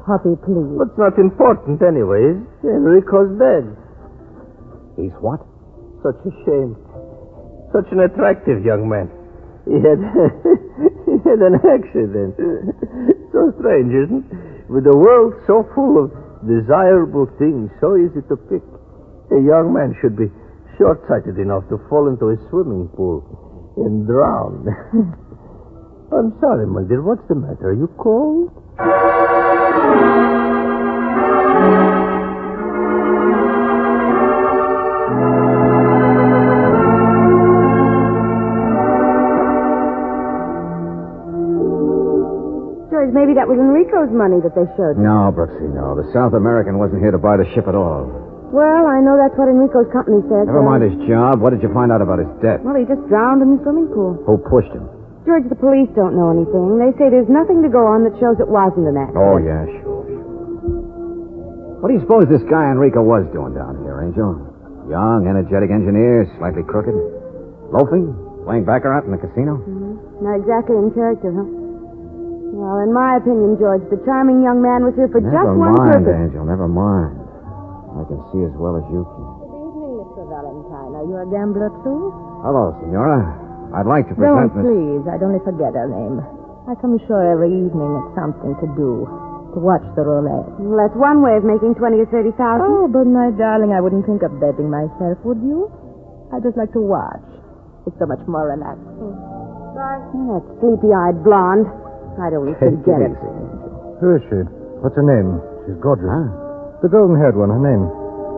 Poppy, 0.09 0.41
please. 0.41 0.69
But 0.81 0.97
it's 0.97 1.01
not 1.01 1.21
important 1.21 1.85
anyways. 1.85 2.41
Enrico's 2.65 3.29
dead. 3.37 3.69
He's 4.97 5.13
what? 5.21 5.45
Such 6.01 6.17
a 6.25 6.33
shame. 6.49 6.81
Such 7.77 7.93
an 7.93 8.09
attractive 8.09 8.65
young 8.65 8.89
man. 8.89 9.13
He 9.69 9.77
had 9.85 10.01
had 11.29 11.41
an 11.41 11.57
accident. 11.65 12.37
So 13.33 13.53
strange, 13.59 13.93
isn't 13.93 14.25
it? 14.29 14.71
With 14.71 14.85
the 14.85 14.97
world 14.97 15.35
so 15.47 15.65
full 15.75 15.97
of 16.05 16.13
desirable 16.45 17.27
things, 17.39 17.71
so 17.81 17.97
easy 17.97 18.21
to 18.29 18.37
pick. 18.37 18.65
A 19.33 19.41
young 19.41 19.73
man 19.73 19.97
should 20.01 20.17
be 20.17 20.29
short-sighted 20.77 21.39
enough 21.39 21.65
to 21.69 21.81
fall 21.89 22.09
into 22.09 22.29
a 22.29 22.37
swimming 22.51 22.89
pool 22.93 23.25
and 23.77 24.07
drown. 24.07 24.69
I'm 26.13 26.37
sorry, 26.41 26.67
my 26.67 26.85
dear. 26.87 27.03
What's 27.03 27.27
the 27.29 27.35
matter? 27.35 27.71
Are 27.71 27.75
you 27.75 27.89
cold? 27.99 28.53
Maybe 43.25 43.41
that 43.41 43.49
was 43.49 43.57
Enrico's 43.57 44.13
money 44.13 44.45
that 44.45 44.53
they 44.53 44.69
showed 44.77 45.01
you. 45.01 45.09
No, 45.09 45.33
Brooksy, 45.33 45.65
no. 45.73 45.97
The 45.97 46.05
South 46.13 46.37
American 46.37 46.77
wasn't 46.77 47.01
here 47.01 47.09
to 47.09 47.17
buy 47.17 47.41
the 47.41 47.49
ship 47.57 47.65
at 47.65 47.73
all. 47.73 48.05
Well, 48.53 48.85
I 48.85 49.01
know 49.01 49.17
that's 49.17 49.33
what 49.41 49.49
Enrico's 49.49 49.89
company 49.89 50.21
says. 50.29 50.45
Never 50.45 50.61
mind 50.61 50.85
his 50.85 50.95
job. 51.09 51.41
What 51.41 51.57
did 51.57 51.65
you 51.65 51.73
find 51.73 51.89
out 51.89 52.05
about 52.05 52.21
his 52.21 52.29
debt? 52.45 52.61
Well, 52.61 52.77
he 52.77 52.85
just 52.85 53.01
drowned 53.09 53.41
in 53.41 53.57
the 53.57 53.61
swimming 53.65 53.89
pool. 53.89 54.21
Who 54.29 54.37
pushed 54.45 54.71
him? 54.77 54.85
George, 55.25 55.49
the 55.49 55.57
police 55.57 55.89
don't 55.97 56.13
know 56.13 56.37
anything. 56.37 56.77
They 56.77 56.93
say 57.01 57.09
there's 57.09 57.33
nothing 57.33 57.65
to 57.65 57.73
go 57.73 57.89
on 57.89 58.05
that 58.05 58.13
shows 58.21 58.37
it 58.37 58.47
wasn't 58.47 58.93
an 58.93 59.01
accident. 59.01 59.25
Oh, 59.25 59.41
yeah, 59.41 59.65
sure, 59.81 60.05
sure. 60.05 60.21
What 61.81 61.89
do 61.89 61.97
you 61.97 62.05
suppose 62.05 62.29
this 62.29 62.45
guy 62.53 62.69
Enrico 62.69 63.01
was 63.01 63.25
doing 63.33 63.57
down 63.57 63.81
here, 63.81 64.05
Angel? 64.05 64.37
Young, 64.93 65.25
energetic 65.25 65.73
engineer, 65.73 66.29
slightly 66.37 66.61
crooked. 66.61 66.93
Loafing? 67.73 68.13
Playing 68.45 68.69
baccarat 68.69 69.09
in 69.09 69.17
the 69.17 69.19
casino? 69.19 69.57
Mm-hmm. 69.65 70.21
Not 70.29 70.45
exactly 70.45 70.77
in 70.77 70.93
character, 70.93 71.33
huh? 71.33 71.64
Well, 72.53 72.85
in 72.85 72.93
my 72.93 73.17
opinion, 73.17 73.57
George, 73.57 73.83
the 73.89 73.97
charming 74.05 74.45
young 74.45 74.61
man 74.61 74.85
was 74.85 74.93
here 74.99 75.09
for 75.09 75.21
just 75.25 75.33
one. 75.33 75.57
never 75.57 75.57
mind, 75.57 76.05
purpose. 76.05 76.21
Angel, 76.29 76.45
never 76.45 76.69
mind. 76.69 77.17
I 77.97 78.03
can 78.05 78.21
see 78.35 78.43
as 78.45 78.55
well 78.61 78.77
as 78.77 78.85
you 78.93 79.01
can. 79.07 79.25
Good 79.41 79.55
evening, 79.55 79.93
Mr. 80.05 80.23
Valentine. 80.29 80.93
Are 80.99 81.07
you 81.09 81.17
a 81.23 81.27
gambler, 81.31 81.71
too? 81.87 82.13
Hello, 82.45 82.75
Senora. 82.85 83.23
I'd 83.75 83.89
like 83.89 84.07
to 84.11 84.15
present 84.15 84.53
Don't, 84.53 84.53
present 84.53 84.61
Miss... 84.61 84.67
please. 84.69 85.03
I'd 85.09 85.25
only 85.25 85.41
forget 85.47 85.73
her 85.73 85.89
name. 85.89 86.21
I 86.69 86.77
come 86.81 86.97
ashore 87.01 87.25
every 87.25 87.51
evening 87.53 87.91
at 88.03 88.07
something 88.19 88.53
to 88.61 88.67
do. 88.77 89.09
To 89.55 89.59
watch 89.63 89.87
the 89.95 90.03
roulette. 90.03 90.51
Well, 90.59 90.75
that's 90.83 90.97
one 90.99 91.23
way 91.23 91.39
of 91.39 91.47
making 91.47 91.79
twenty 91.79 92.03
or 92.03 92.09
thirty 92.11 92.35
thousand. 92.35 92.67
Oh, 92.67 92.91
but 92.91 93.07
my 93.07 93.31
darling, 93.39 93.71
I 93.71 93.79
wouldn't 93.79 94.03
think 94.03 94.27
of 94.27 94.35
betting 94.43 94.67
myself, 94.67 95.15
would 95.23 95.39
you? 95.47 95.71
I 96.35 96.43
just 96.43 96.59
like 96.59 96.75
to 96.75 96.83
watch. 96.83 97.23
It's 97.87 97.95
so 98.03 98.07
much 98.11 98.19
more 98.27 98.51
relaxing. 98.51 99.15
Bye. 99.79 100.03
That 100.27 100.43
sleepy-eyed 100.59 101.23
blonde. 101.23 101.71
I 102.21 102.31
don't 102.31 102.47
Take 102.59 102.79
forget 102.83 103.01
it 103.03 103.11
it. 103.11 103.17
easy, 103.17 103.31
Angel. 103.31 103.99
Who 104.01 104.09
is 104.19 104.23
she? 104.31 104.41
What's 104.83 104.97
her 104.97 105.07
name? 105.07 105.41
She's 105.67 105.79
gorgeous. 105.83 106.07
Huh? 106.09 106.83
The 106.85 106.91
golden-haired 106.93 107.35
one, 107.37 107.51
her 107.51 107.63
name. 107.63 107.85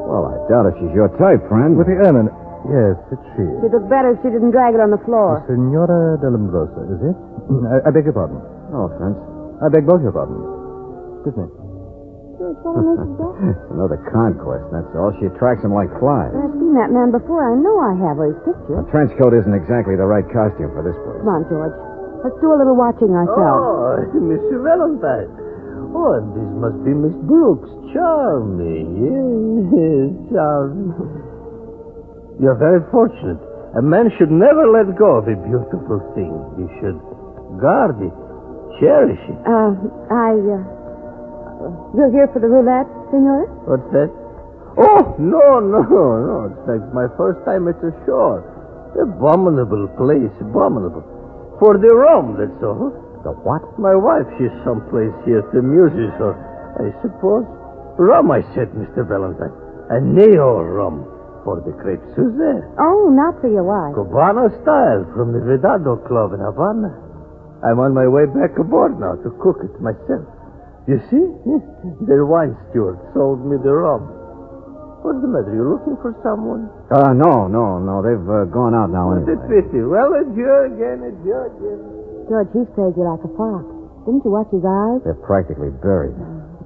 Well, 0.07 0.31
I 0.31 0.37
doubt 0.47 0.71
if 0.71 0.75
she's 0.79 0.95
your 0.95 1.11
type, 1.19 1.43
friend. 1.51 1.75
With 1.75 1.91
the 1.91 1.99
ermine. 1.99 2.31
Yes, 2.71 2.95
it's 3.15 3.27
she. 3.35 3.43
She'd 3.63 3.75
look 3.75 3.87
better 3.91 4.15
if 4.15 4.19
she 4.23 4.31
didn't 4.31 4.51
drag 4.55 4.75
it 4.75 4.83
on 4.83 4.91
the 4.91 5.03
floor. 5.07 5.43
Senora 5.47 6.19
de 6.19 6.27
Lombrosa, 6.31 6.83
is 6.95 7.01
it? 7.11 7.17
I, 7.71 7.77
I 7.87 7.91
beg 7.95 8.07
your 8.07 8.15
pardon. 8.15 8.39
No 8.75 8.91
offense. 8.91 9.19
I 9.63 9.67
beg 9.71 9.87
both 9.87 10.03
your 10.03 10.11
pardons. 10.15 10.43
Excuse 11.23 11.37
me. 11.43 11.47
George, 12.37 12.59
what 12.67 12.75
on 12.77 12.85
earth 12.91 13.07
is? 13.49 13.59
Another 13.75 13.99
conquest, 14.11 14.67
that's 14.75 14.91
all. 14.99 15.15
She 15.23 15.27
attracts 15.31 15.63
them 15.63 15.73
like 15.75 15.89
flies. 16.03 16.35
I've 16.35 16.53
seen 16.59 16.75
that 16.77 16.91
man 16.91 17.09
before. 17.15 17.41
I 17.47 17.55
know 17.57 17.77
I 17.81 17.95
have 17.97 18.19
his 18.19 18.37
picture. 18.45 18.83
A 18.83 18.85
trench 18.91 19.15
coat 19.19 19.33
isn't 19.33 19.55
exactly 19.57 19.95
the 19.97 20.05
right 20.07 20.27
costume 20.29 20.71
for 20.75 20.83
this 20.83 20.95
place. 21.07 21.23
Come 21.23 21.33
on, 21.33 21.43
George. 21.49 21.75
Let's 22.27 22.43
do 22.43 22.51
a 22.51 22.59
little 22.59 22.75
watching 22.75 23.15
ourselves. 23.15 24.11
Oh, 24.11 24.19
Mr. 24.35 24.59
Valentine. 24.59 25.31
Oh, 25.95 26.19
and 26.19 26.27
this 26.35 26.51
must 26.59 26.83
be 26.83 26.91
Miss 26.91 27.15
Brooks. 27.23 27.71
Charming. 27.95 29.71
Yes, 29.71 30.11
charming. 30.35 30.91
You're 32.43 32.59
very 32.59 32.83
fortunate. 32.91 33.39
A 33.79 33.83
man 33.83 34.11
should 34.19 34.35
never 34.35 34.67
let 34.67 34.91
go 34.99 35.23
of 35.23 35.31
a 35.31 35.39
beautiful 35.39 36.03
thing. 36.19 36.35
He 36.59 36.67
should 36.83 36.99
guard 37.63 37.95
it, 38.03 38.11
cherish 38.83 39.23
it. 39.31 39.39
Uh, 39.47 39.79
I, 40.11 40.35
uh, 40.35 40.67
you're 41.95 42.11
here 42.11 42.27
for 42.35 42.43
the 42.43 42.51
roulette, 42.51 42.91
senor? 43.15 43.47
What's 43.71 43.87
that? 43.95 44.11
Oh, 44.83 45.15
no, 45.23 45.63
no, 45.63 45.79
no. 46.27 46.51
It's 46.51 46.67
like 46.67 46.83
my 46.91 47.07
first 47.15 47.39
time 47.47 47.71
at 47.71 47.79
the 47.79 47.95
shore. 48.03 48.43
Abominable 48.99 49.87
place, 49.95 50.35
abominable. 50.43 51.07
For 51.59 51.79
the 51.81 51.89
rum, 51.89 52.37
that's 52.37 52.63
all. 52.63 52.93
The 53.25 53.33
what? 53.43 53.65
My 53.79 53.97
wife, 53.97 54.29
she's 54.37 54.53
someplace 54.63 55.15
here 55.25 55.41
to 55.41 55.59
amuses 55.59 56.13
or 56.21 56.37
I 56.77 56.93
suppose. 57.01 57.49
Rum, 57.97 58.31
I 58.31 58.45
said, 58.53 58.71
Mr. 58.77 59.09
Valentine. 59.09 59.55
Añejo 59.89 60.61
rum 60.61 61.09
for 61.45 61.63
the 61.65 61.73
Crepe 61.81 62.03
Suzette. 62.13 62.67
Oh, 62.79 63.09
not 63.09 63.41
for 63.41 63.49
your 63.49 63.65
wife. 63.65 63.97
Cubano 63.97 64.51
style 64.63 65.07
from 65.15 65.33
the 65.33 65.41
Vedado 65.41 65.97
Club 66.07 66.35
in 66.35 66.41
Havana. 66.43 66.93
I'm 67.65 67.81
on 67.81 67.95
my 67.95 68.07
way 68.07 68.27
back 68.27 68.59
aboard 68.59 69.01
now 69.01 69.17
to 69.25 69.31
cook 69.41 69.65
it 69.65 69.73
myself. 69.81 70.29
You 70.87 71.01
see? 71.09 71.25
the 72.07 72.21
wine 72.27 72.55
steward 72.69 72.99
sold 73.15 73.47
me 73.47 73.57
the 73.63 73.73
rum. 73.73 74.16
What's 75.07 75.23
the 75.23 75.31
matter? 75.31 75.55
You 75.55 75.63
looking 75.71 75.95
for 76.03 76.11
someone? 76.27 76.67
Uh, 76.91 77.15
no, 77.15 77.47
no, 77.47 77.79
no. 77.79 78.03
They've 78.03 78.27
uh, 78.27 78.51
gone 78.51 78.75
out 78.75 78.91
now 78.91 79.15
What 79.15 79.23
a 79.23 79.39
anyway. 79.39 79.63
pity. 79.63 79.79
Well, 79.87 80.11
adieu 80.19 80.51
again, 80.67 80.99
adieu 81.07 81.47
again. 81.47 81.81
George, 82.27 82.51
he's 82.51 82.67
crazy 82.75 82.99
like 83.07 83.23
a 83.23 83.31
fox. 83.39 83.63
Didn't 84.03 84.27
you 84.27 84.35
watch 84.35 84.51
his 84.51 84.67
eyes? 84.67 85.07
They're 85.07 85.23
practically 85.23 85.71
buried. 85.79 86.19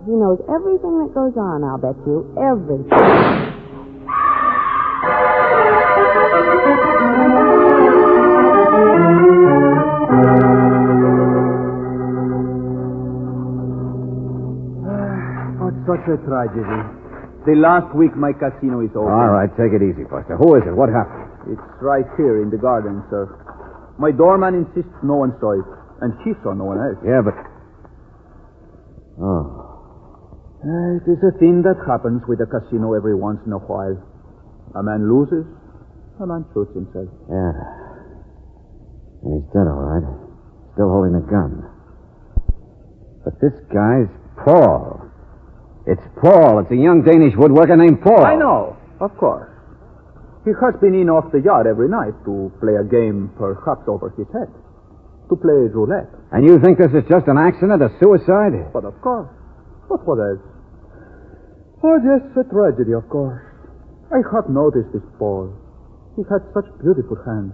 He 0.08 0.16
knows 0.16 0.40
everything 0.48 1.04
that 1.04 1.12
goes 1.12 1.36
on, 1.36 1.60
I'll 1.68 1.76
bet 1.76 2.00
you. 2.08 2.24
Everything. 2.40 2.88
Oh, 15.60 15.70
such 15.86 16.06
a 16.08 16.16
tragedy. 16.24 16.99
The 17.48 17.56
last 17.56 17.96
week 17.96 18.12
my 18.16 18.36
casino 18.36 18.84
is 18.84 18.92
open. 18.92 19.08
All 19.08 19.32
right, 19.32 19.48
take 19.56 19.72
it 19.72 19.80
easy, 19.80 20.04
Buster. 20.04 20.36
Who 20.36 20.60
is 20.60 20.64
it? 20.68 20.76
What 20.76 20.92
happened? 20.92 21.56
It's 21.56 21.68
right 21.80 22.04
here 22.20 22.44
in 22.44 22.52
the 22.52 22.60
garden, 22.60 23.00
sir. 23.08 23.24
My 23.96 24.12
doorman 24.12 24.64
insists 24.64 24.92
no 25.00 25.24
one 25.24 25.32
saw 25.40 25.56
it, 25.56 25.64
and 26.04 26.12
she 26.20 26.36
saw 26.44 26.52
no 26.52 26.68
one 26.68 26.76
else. 26.80 27.00
Yeah, 27.00 27.24
but. 27.24 27.36
Oh. 29.20 29.60
Uh, 30.60 31.00
it 31.00 31.08
is 31.08 31.20
a 31.24 31.32
thing 31.40 31.64
that 31.64 31.80
happens 31.88 32.20
with 32.28 32.44
a 32.44 32.48
casino 32.48 32.92
every 32.92 33.16
once 33.16 33.40
in 33.48 33.52
a 33.52 33.60
while. 33.64 33.96
A 34.76 34.82
man 34.84 35.08
loses, 35.08 35.48
a 36.20 36.26
man 36.28 36.44
shoots 36.52 36.76
himself. 36.76 37.08
Yeah. 37.28 37.56
And 39.24 39.40
he's 39.40 39.48
dead, 39.56 39.64
all 39.64 39.80
right. 39.80 40.04
Still 40.76 40.92
holding 40.92 41.16
a 41.16 41.24
gun. 41.24 41.64
But 43.24 43.40
this 43.40 43.56
guy's 43.72 44.12
Paul. 44.44 45.09
It's 45.90 46.06
Paul. 46.22 46.62
It's 46.62 46.70
a 46.70 46.78
young 46.78 47.02
Danish 47.02 47.34
woodworker 47.34 47.74
named 47.74 47.98
Paul. 47.98 48.22
I 48.22 48.38
know, 48.38 48.78
of 49.02 49.10
course. 49.18 49.50
He 50.46 50.54
has 50.54 50.78
been 50.78 50.94
in 50.94 51.10
off 51.10 51.34
the 51.34 51.42
yard 51.42 51.66
every 51.66 51.90
night 51.90 52.14
to 52.30 52.54
play 52.62 52.78
a 52.78 52.86
game 52.86 53.34
perhaps 53.34 53.90
over 53.90 54.14
his 54.14 54.30
head. 54.30 54.46
To 55.28 55.34
play 55.34 55.66
roulette. 55.74 56.06
And 56.30 56.46
you 56.46 56.62
think 56.62 56.78
this 56.78 56.94
is 56.94 57.02
just 57.10 57.26
an 57.26 57.38
accident, 57.42 57.82
a 57.82 57.90
suicide? 57.98 58.70
But 58.70 58.86
of 58.86 58.94
course. 59.02 59.34
But 59.90 60.06
what 60.06 60.22
else? 60.22 60.46
Oh, 61.82 61.98
yes, 62.06 62.22
a 62.38 62.46
tragedy, 62.46 62.94
of 62.94 63.10
course. 63.10 63.42
I 64.14 64.22
have 64.30 64.46
noticed 64.46 64.94
this 64.94 65.02
Paul. 65.18 65.50
He 66.14 66.22
had 66.30 66.46
such 66.54 66.70
beautiful 66.78 67.18
hands. 67.26 67.50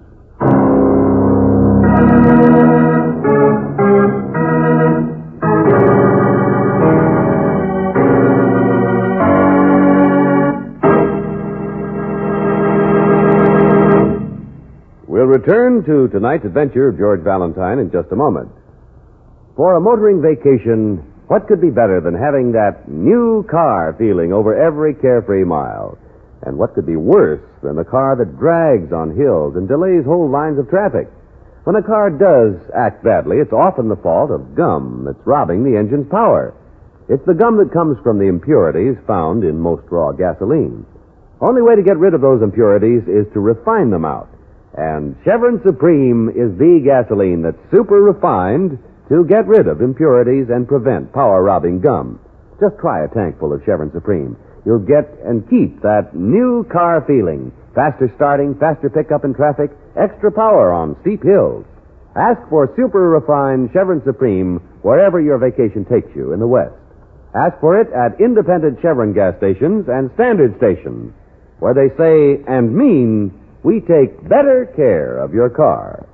Return 15.46 15.84
to 15.84 16.08
tonight's 16.10 16.44
adventure 16.44 16.88
of 16.88 16.98
George 16.98 17.22
Valentine 17.22 17.78
in 17.78 17.86
just 17.94 18.10
a 18.10 18.18
moment. 18.18 18.50
For 19.54 19.76
a 19.76 19.80
motoring 19.80 20.18
vacation, 20.18 20.98
what 21.30 21.46
could 21.46 21.60
be 21.60 21.70
better 21.70 22.02
than 22.02 22.18
having 22.18 22.50
that 22.58 22.90
new 22.90 23.46
car 23.48 23.94
feeling 23.96 24.32
over 24.32 24.58
every 24.58 24.94
carefree 24.94 25.44
mile? 25.44 25.98
And 26.42 26.58
what 26.58 26.74
could 26.74 26.84
be 26.84 26.96
worse 26.96 27.46
than 27.62 27.78
a 27.78 27.84
car 27.86 28.16
that 28.18 28.42
drags 28.42 28.90
on 28.90 29.14
hills 29.14 29.54
and 29.54 29.68
delays 29.68 30.02
whole 30.04 30.28
lines 30.28 30.58
of 30.58 30.68
traffic? 30.68 31.06
When 31.62 31.78
a 31.78 31.86
car 31.86 32.10
does 32.10 32.58
act 32.74 33.04
badly, 33.04 33.38
it's 33.38 33.54
often 33.54 33.86
the 33.86 34.02
fault 34.02 34.32
of 34.34 34.56
gum 34.56 35.06
that's 35.06 35.26
robbing 35.26 35.62
the 35.62 35.78
engine's 35.78 36.10
power. 36.10 36.58
It's 37.08 37.24
the 37.24 37.38
gum 37.38 37.56
that 37.62 37.72
comes 37.72 38.02
from 38.02 38.18
the 38.18 38.26
impurities 38.26 38.98
found 39.06 39.44
in 39.44 39.62
most 39.62 39.86
raw 39.94 40.10
gasoline. 40.10 40.84
Only 41.40 41.62
way 41.62 41.76
to 41.76 41.86
get 41.86 42.02
rid 42.02 42.14
of 42.14 42.20
those 42.20 42.42
impurities 42.42 43.06
is 43.06 43.30
to 43.32 43.38
refine 43.38 43.90
them 43.90 44.04
out. 44.04 44.35
And 44.76 45.16
Chevron 45.24 45.60
Supreme 45.64 46.28
is 46.28 46.52
the 46.58 46.82
gasoline 46.84 47.42
that's 47.42 47.58
super 47.70 48.02
refined 48.02 48.78
to 49.08 49.24
get 49.24 49.46
rid 49.46 49.68
of 49.68 49.80
impurities 49.80 50.48
and 50.50 50.68
prevent 50.68 51.12
power 51.12 51.42
robbing 51.42 51.80
gum. 51.80 52.20
Just 52.60 52.76
try 52.78 53.04
a 53.04 53.08
tank 53.08 53.38
full 53.38 53.52
of 53.52 53.62
Chevron 53.64 53.90
Supreme. 53.92 54.36
You'll 54.64 54.84
get 54.84 55.08
and 55.24 55.48
keep 55.48 55.80
that 55.82 56.14
new 56.14 56.66
car 56.70 57.04
feeling. 57.06 57.52
Faster 57.74 58.12
starting, 58.16 58.54
faster 58.58 58.90
pickup 58.90 59.24
in 59.24 59.32
traffic, 59.32 59.70
extra 59.96 60.32
power 60.32 60.72
on 60.72 60.96
steep 61.02 61.22
hills. 61.22 61.64
Ask 62.16 62.40
for 62.48 62.72
super 62.76 63.10
refined 63.10 63.70
Chevron 63.72 64.02
Supreme 64.04 64.56
wherever 64.82 65.20
your 65.20 65.38
vacation 65.38 65.84
takes 65.84 66.08
you 66.16 66.32
in 66.32 66.40
the 66.40 66.46
West. 66.46 66.74
Ask 67.34 67.60
for 67.60 67.78
it 67.78 67.92
at 67.92 68.20
independent 68.20 68.80
Chevron 68.80 69.12
gas 69.12 69.36
stations 69.36 69.88
and 69.88 70.10
standard 70.14 70.56
stations, 70.56 71.12
where 71.60 71.74
they 71.74 71.94
say 71.96 72.42
and 72.48 72.74
mean 72.74 73.32
we 73.66 73.80
take 73.80 74.22
better 74.28 74.72
care 74.76 75.18
of 75.18 75.34
your 75.34 75.50
car. 75.50 76.06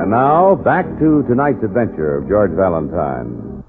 And 0.00 0.10
now, 0.10 0.54
back 0.54 0.86
to 1.00 1.24
tonight's 1.28 1.62
adventure 1.62 2.16
of 2.16 2.28
George 2.28 2.52
Valentine. 2.56 3.62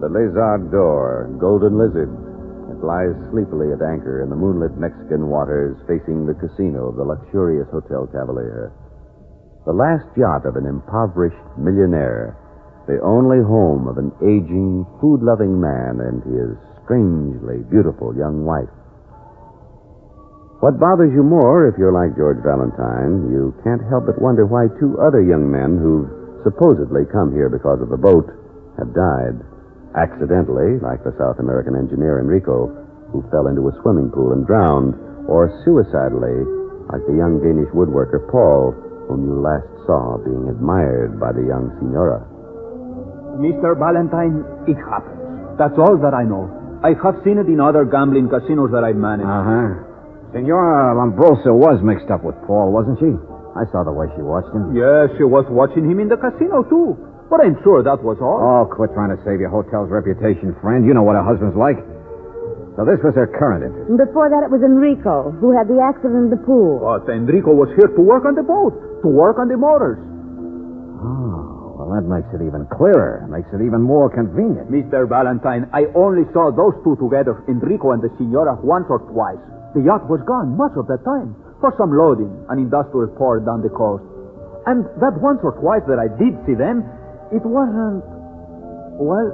The 0.00 0.08
Lézard 0.08 0.70
d'Or, 0.70 1.28
Golden 1.38 1.76
Lizard. 1.76 2.23
Lies 2.84 3.16
sleepily 3.32 3.72
at 3.72 3.80
anchor 3.80 4.20
in 4.20 4.28
the 4.28 4.36
moonlit 4.36 4.76
Mexican 4.76 5.32
waters 5.32 5.80
facing 5.88 6.28
the 6.28 6.36
casino 6.36 6.92
of 6.92 7.00
the 7.00 7.08
luxurious 7.08 7.64
Hotel 7.72 8.04
Cavalier. 8.12 8.76
The 9.64 9.72
last 9.72 10.04
yacht 10.20 10.44
of 10.44 10.60
an 10.60 10.68
impoverished 10.68 11.40
millionaire, 11.56 12.36
the 12.84 13.00
only 13.00 13.40
home 13.40 13.88
of 13.88 13.96
an 13.96 14.12
aging, 14.20 14.84
food 15.00 15.24
loving 15.24 15.56
man 15.56 16.04
and 16.04 16.20
his 16.28 16.60
strangely 16.84 17.64
beautiful 17.72 18.12
young 18.12 18.44
wife. 18.44 18.68
What 20.60 20.76
bothers 20.76 21.12
you 21.16 21.24
more, 21.24 21.64
if 21.64 21.80
you're 21.80 21.88
like 21.88 22.20
George 22.20 22.44
Valentine, 22.44 23.32
you 23.32 23.56
can't 23.64 23.80
help 23.88 24.04
but 24.04 24.20
wonder 24.20 24.44
why 24.44 24.68
two 24.76 25.00
other 25.00 25.24
young 25.24 25.48
men 25.48 25.80
who've 25.80 26.44
supposedly 26.44 27.08
come 27.08 27.32
here 27.32 27.48
because 27.48 27.80
of 27.80 27.88
the 27.88 27.96
boat 27.96 28.28
have 28.76 28.92
died. 28.92 29.53
Accidentally, 29.94 30.82
like 30.82 31.06
the 31.06 31.14
South 31.18 31.38
American 31.38 31.78
engineer 31.78 32.18
Enrico, 32.18 32.66
who 33.14 33.22
fell 33.30 33.46
into 33.46 33.70
a 33.70 33.74
swimming 33.82 34.10
pool 34.10 34.34
and 34.34 34.42
drowned, 34.46 34.94
or 35.30 35.46
suicidally, 35.62 36.42
like 36.90 37.02
the 37.06 37.14
young 37.14 37.38
Danish 37.38 37.70
woodworker 37.70 38.18
Paul, 38.26 38.74
whom 39.06 39.22
you 39.22 39.38
last 39.38 39.70
saw 39.86 40.18
being 40.18 40.50
admired 40.50 41.20
by 41.22 41.30
the 41.30 41.46
young 41.46 41.70
signora. 41.78 42.26
Mr. 43.38 43.78
Valentine, 43.78 44.42
it 44.66 44.78
happens. 44.82 45.22
That's 45.58 45.78
all 45.78 45.94
that 46.02 46.14
I 46.14 46.26
know. 46.26 46.50
I 46.82 46.98
have 46.98 47.22
seen 47.22 47.38
it 47.38 47.46
in 47.46 47.62
other 47.62 47.86
gambling 47.86 48.28
casinos 48.28 48.74
that 48.74 48.82
I've 48.82 48.98
managed. 48.98 49.30
Uh 49.30 49.46
huh. 49.46 49.68
Senora 50.34 50.90
Lombrosa 50.98 51.54
was 51.54 51.78
mixed 51.86 52.10
up 52.10 52.26
with 52.26 52.34
Paul, 52.50 52.74
wasn't 52.74 52.98
she? 52.98 53.14
I 53.54 53.62
saw 53.70 53.86
the 53.86 53.94
way 53.94 54.10
she 54.18 54.22
watched 54.26 54.50
him. 54.50 54.74
Yes, 54.74 55.14
she 55.14 55.22
was 55.22 55.46
watching 55.46 55.86
him 55.86 56.02
in 56.02 56.10
the 56.10 56.18
casino, 56.18 56.66
too. 56.66 56.98
But 57.30 57.40
I'm 57.40 57.56
sure 57.64 57.82
that 57.82 58.04
was 58.04 58.20
all. 58.20 58.38
Oh, 58.38 58.62
quit 58.68 58.92
trying 58.92 59.10
to 59.16 59.20
save 59.24 59.40
your 59.40 59.50
hotel's 59.50 59.90
reputation, 59.90 60.54
friend. 60.60 60.84
You 60.84 60.92
know 60.94 61.02
what 61.02 61.16
a 61.16 61.24
husband's 61.24 61.56
like. 61.56 61.80
So 62.76 62.82
this 62.82 62.98
was 63.06 63.14
her 63.14 63.30
current 63.30 63.62
interest. 63.62 63.86
And 63.86 63.98
before 63.98 64.26
that, 64.28 64.42
it 64.42 64.50
was 64.50 64.60
Enrico, 64.60 65.30
who 65.38 65.54
had 65.54 65.70
the 65.70 65.78
accident 65.78 66.26
in 66.26 66.30
the 66.34 66.42
pool. 66.42 66.82
But 66.82 67.06
Enrico 67.06 67.54
was 67.54 67.70
here 67.78 67.86
to 67.86 68.02
work 68.02 68.26
on 68.26 68.34
the 68.34 68.42
boat, 68.42 68.74
to 69.02 69.08
work 69.08 69.38
on 69.38 69.46
the 69.46 69.54
motors. 69.54 70.02
Oh, 70.98 71.78
well, 71.78 71.94
that 71.94 72.02
makes 72.10 72.26
it 72.34 72.42
even 72.42 72.66
clearer. 72.74 73.22
Makes 73.30 73.54
it 73.54 73.62
even 73.62 73.78
more 73.78 74.10
convenient. 74.10 74.74
Mr. 74.74 75.06
Valentine, 75.06 75.70
I 75.70 75.86
only 75.94 76.26
saw 76.34 76.50
those 76.50 76.74
two 76.82 76.98
together, 76.98 77.46
Enrico 77.46 77.94
and 77.94 78.02
the 78.02 78.10
Signora, 78.18 78.58
once 78.58 78.90
or 78.90 78.98
twice. 79.06 79.38
The 79.78 79.82
yacht 79.86 80.10
was 80.10 80.22
gone 80.26 80.58
much 80.58 80.74
of 80.74 80.90
that 80.90 81.06
time 81.06 81.38
for 81.62 81.70
some 81.78 81.94
loading, 81.94 82.30
an 82.50 82.58
industrial 82.58 83.14
port 83.14 83.46
down 83.46 83.62
the 83.62 83.70
coast. 83.70 84.02
And 84.66 84.82
that 84.98 85.14
once 85.22 85.38
or 85.46 85.54
twice 85.62 85.86
that 85.86 86.02
I 86.02 86.10
did 86.10 86.34
see 86.42 86.58
them, 86.58 86.82
it 87.34 87.44
wasn't. 87.44 88.04
Well, 89.02 89.28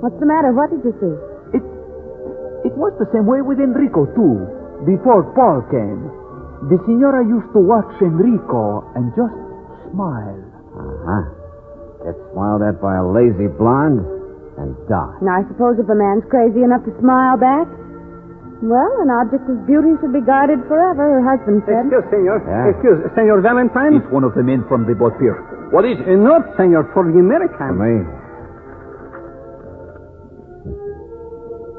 What's 0.00 0.16
the 0.16 0.24
matter? 0.24 0.56
What 0.56 0.72
did 0.72 0.80
you 0.80 0.96
see? 0.96 1.14
it 1.60 1.64
it 2.64 2.74
was 2.76 2.92
the 2.96 3.04
same 3.12 3.28
way 3.28 3.44
with 3.44 3.60
Enrico 3.60 4.08
too. 4.16 4.36
Before 4.88 5.28
Paul 5.36 5.60
came, 5.68 6.08
the 6.72 6.80
signora 6.88 7.20
used 7.28 7.52
to 7.52 7.60
watch 7.60 7.92
Enrico 8.00 8.80
and 8.96 9.12
just 9.12 9.36
smile. 9.92 10.40
Uh 10.72 10.96
huh. 11.04 11.24
Get 12.08 12.16
smiled 12.32 12.64
at 12.64 12.80
by 12.80 12.96
a 12.96 13.04
lazy 13.04 13.52
blonde 13.60 14.00
and 14.56 14.72
die. 14.88 15.20
Now, 15.20 15.40
I 15.40 15.44
suppose 15.52 15.76
if 15.76 15.84
a 15.88 15.96
man's 15.96 16.24
crazy 16.32 16.64
enough 16.64 16.80
to 16.88 16.92
smile 17.04 17.36
back, 17.36 17.68
well, 18.60 18.92
an 19.00 19.08
object 19.08 19.48
of 19.48 19.64
beauty 19.66 19.96
should 20.00 20.12
be 20.12 20.20
guarded 20.20 20.60
forever, 20.68 21.20
her 21.20 21.24
husband 21.24 21.64
said. 21.64 21.88
Excuse, 21.88 22.04
senor. 22.12 22.38
Yeah. 22.44 22.70
Excuse, 22.76 23.00
senor 23.16 23.40
Valentine. 23.40 23.96
It's 23.96 24.10
one 24.12 24.24
of 24.24 24.34
the 24.36 24.42
men 24.44 24.64
from 24.68 24.84
the 24.84 24.94
boat 24.94 25.16
pier. 25.18 25.36
What 25.72 25.84
is 25.88 25.96
it? 25.96 26.06
Uh, 26.08 26.20
not, 26.20 26.44
senor, 26.60 26.84
for 26.92 27.04
the 27.08 27.14
For 27.16 27.24
American. 27.24 27.72
me. 27.80 27.94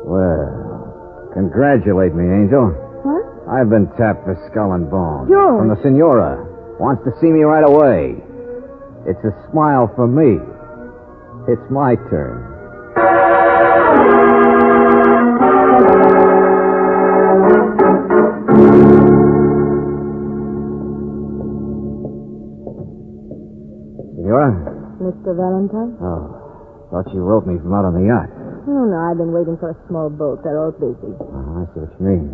Well, 0.09 1.29
congratulate 1.33 2.13
me, 2.15 2.25
Angel. 2.25 2.73
What? 3.05 3.23
I've 3.47 3.69
been 3.69 3.87
tapped 3.97 4.25
for 4.25 4.35
skull 4.51 4.73
and 4.73 4.89
bone. 4.89 5.27
George. 5.29 5.59
From 5.61 5.69
the 5.69 5.79
Senora. 5.83 6.47
Wants 6.79 7.03
to 7.05 7.11
see 7.21 7.27
me 7.29 7.43
right 7.43 7.63
away. 7.63 8.17
It's 9.05 9.21
a 9.23 9.33
smile 9.51 9.91
for 9.95 10.07
me. 10.07 10.41
It's 11.47 11.61
my 11.71 11.95
turn. 12.09 12.49
Senora? 24.31 24.47
Mr. 25.03 25.35
Valentine? 25.35 25.99
Oh, 25.99 26.87
thought 26.87 27.11
you 27.11 27.19
wrote 27.19 27.43
me 27.43 27.59
from 27.59 27.75
out 27.75 27.83
on 27.83 27.99
the 27.99 28.07
yacht. 28.07 28.31
Oh, 28.63 28.87
no, 28.87 28.95
I've 29.11 29.19
been 29.19 29.35
waiting 29.35 29.59
for 29.59 29.75
a 29.75 29.77
small 29.91 30.07
boat. 30.07 30.39
They're 30.47 30.55
all 30.55 30.71
busy. 30.71 31.11
Oh, 31.19 31.59
I 31.59 31.67
see 31.75 31.83
what 31.83 31.91
you 31.99 32.03
mean. 32.07 32.25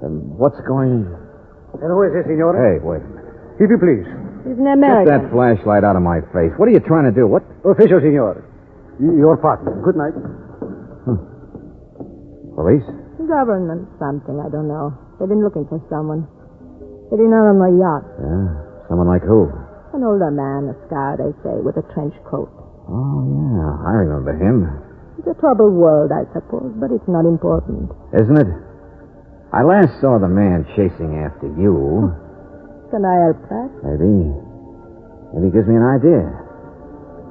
Um, 0.00 0.32
what's 0.40 0.56
going... 0.64 1.04
And 1.04 1.88
who 1.92 2.00
is 2.08 2.16
this, 2.16 2.24
senor? 2.32 2.56
Hey, 2.56 2.80
wait 2.80 3.04
a 3.04 3.08
minute. 3.12 3.60
If 3.60 3.68
you 3.68 3.76
please. 3.76 4.08
He's 4.48 4.56
an 4.56 4.64
Get 4.80 5.04
that 5.04 5.28
flashlight 5.28 5.84
out 5.84 6.00
of 6.00 6.04
my 6.06 6.24
face. 6.32 6.48
What 6.56 6.72
are 6.72 6.72
you 6.72 6.80
trying 6.80 7.04
to 7.04 7.12
do? 7.12 7.28
What? 7.28 7.44
Official, 7.60 8.00
senor. 8.00 8.40
Your 8.96 9.36
partner. 9.36 9.76
Good 9.84 10.00
night. 10.00 10.16
Police? 12.56 12.88
Government 13.28 13.84
something, 14.00 14.40
I 14.40 14.48
don't 14.48 14.72
know. 14.72 14.96
They've 15.20 15.28
been 15.28 15.44
looking 15.44 15.68
for 15.68 15.76
someone. 15.92 16.24
They've 17.12 17.20
been 17.20 17.36
out 17.36 17.52
on 17.52 17.60
my 17.60 17.68
yacht. 17.68 18.08
Yeah. 18.16 18.88
Someone 18.88 19.12
like 19.12 19.20
who? 19.20 19.67
An 19.94 20.04
older 20.04 20.30
man, 20.30 20.68
a 20.68 20.76
scar, 20.86 21.16
they 21.16 21.32
say, 21.42 21.56
with 21.64 21.76
a 21.80 21.86
trench 21.94 22.14
coat. 22.28 22.52
Oh, 22.88 23.24
yeah. 23.24 23.88
I 23.88 24.04
remember 24.04 24.36
him. 24.36 24.68
It's 25.18 25.26
a 25.26 25.36
troubled 25.40 25.74
world, 25.74 26.12
I 26.12 26.28
suppose, 26.32 26.70
but 26.76 26.92
it's 26.92 27.08
not 27.08 27.24
important. 27.24 27.90
Isn't 28.14 28.36
it? 28.38 28.50
I 29.50 29.64
last 29.64 29.96
saw 30.00 30.20
the 30.20 30.28
man 30.28 30.68
chasing 30.76 31.18
after 31.24 31.48
you. 31.56 31.72
Oh, 31.72 32.12
can 32.92 33.02
I 33.04 33.16
help 33.32 33.40
that? 33.48 33.70
Maybe. 33.82 34.28
Maybe 35.32 35.48
he 35.48 35.52
gives 35.56 35.66
me 35.68 35.76
an 35.76 35.88
idea. 35.88 36.24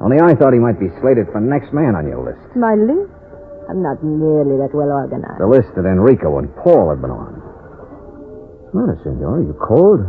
Only 0.01 0.17
I 0.21 0.33
thought 0.33 0.53
he 0.53 0.61
might 0.61 0.81
be 0.81 0.89
slated 1.01 1.29
for 1.33 1.41
next 1.41 1.73
man 1.73 1.93
on 1.93 2.05
your 2.09 2.21
list. 2.25 2.41
My 2.57 2.73
list? 2.73 3.13
I'm 3.69 3.81
not 3.85 4.01
nearly 4.01 4.57
that 4.61 4.73
well 4.73 4.89
organized. 4.93 5.41
The 5.41 5.49
list 5.49 5.73
that 5.77 5.85
Enrico 5.85 6.37
and 6.41 6.49
Paul 6.61 6.89
had 6.89 7.01
been 7.01 7.13
on. 7.13 7.37
What's 7.37 8.73
the 8.73 8.77
matter, 8.81 8.97
senor? 9.05 9.41
You 9.45 9.53
cold? 9.61 10.01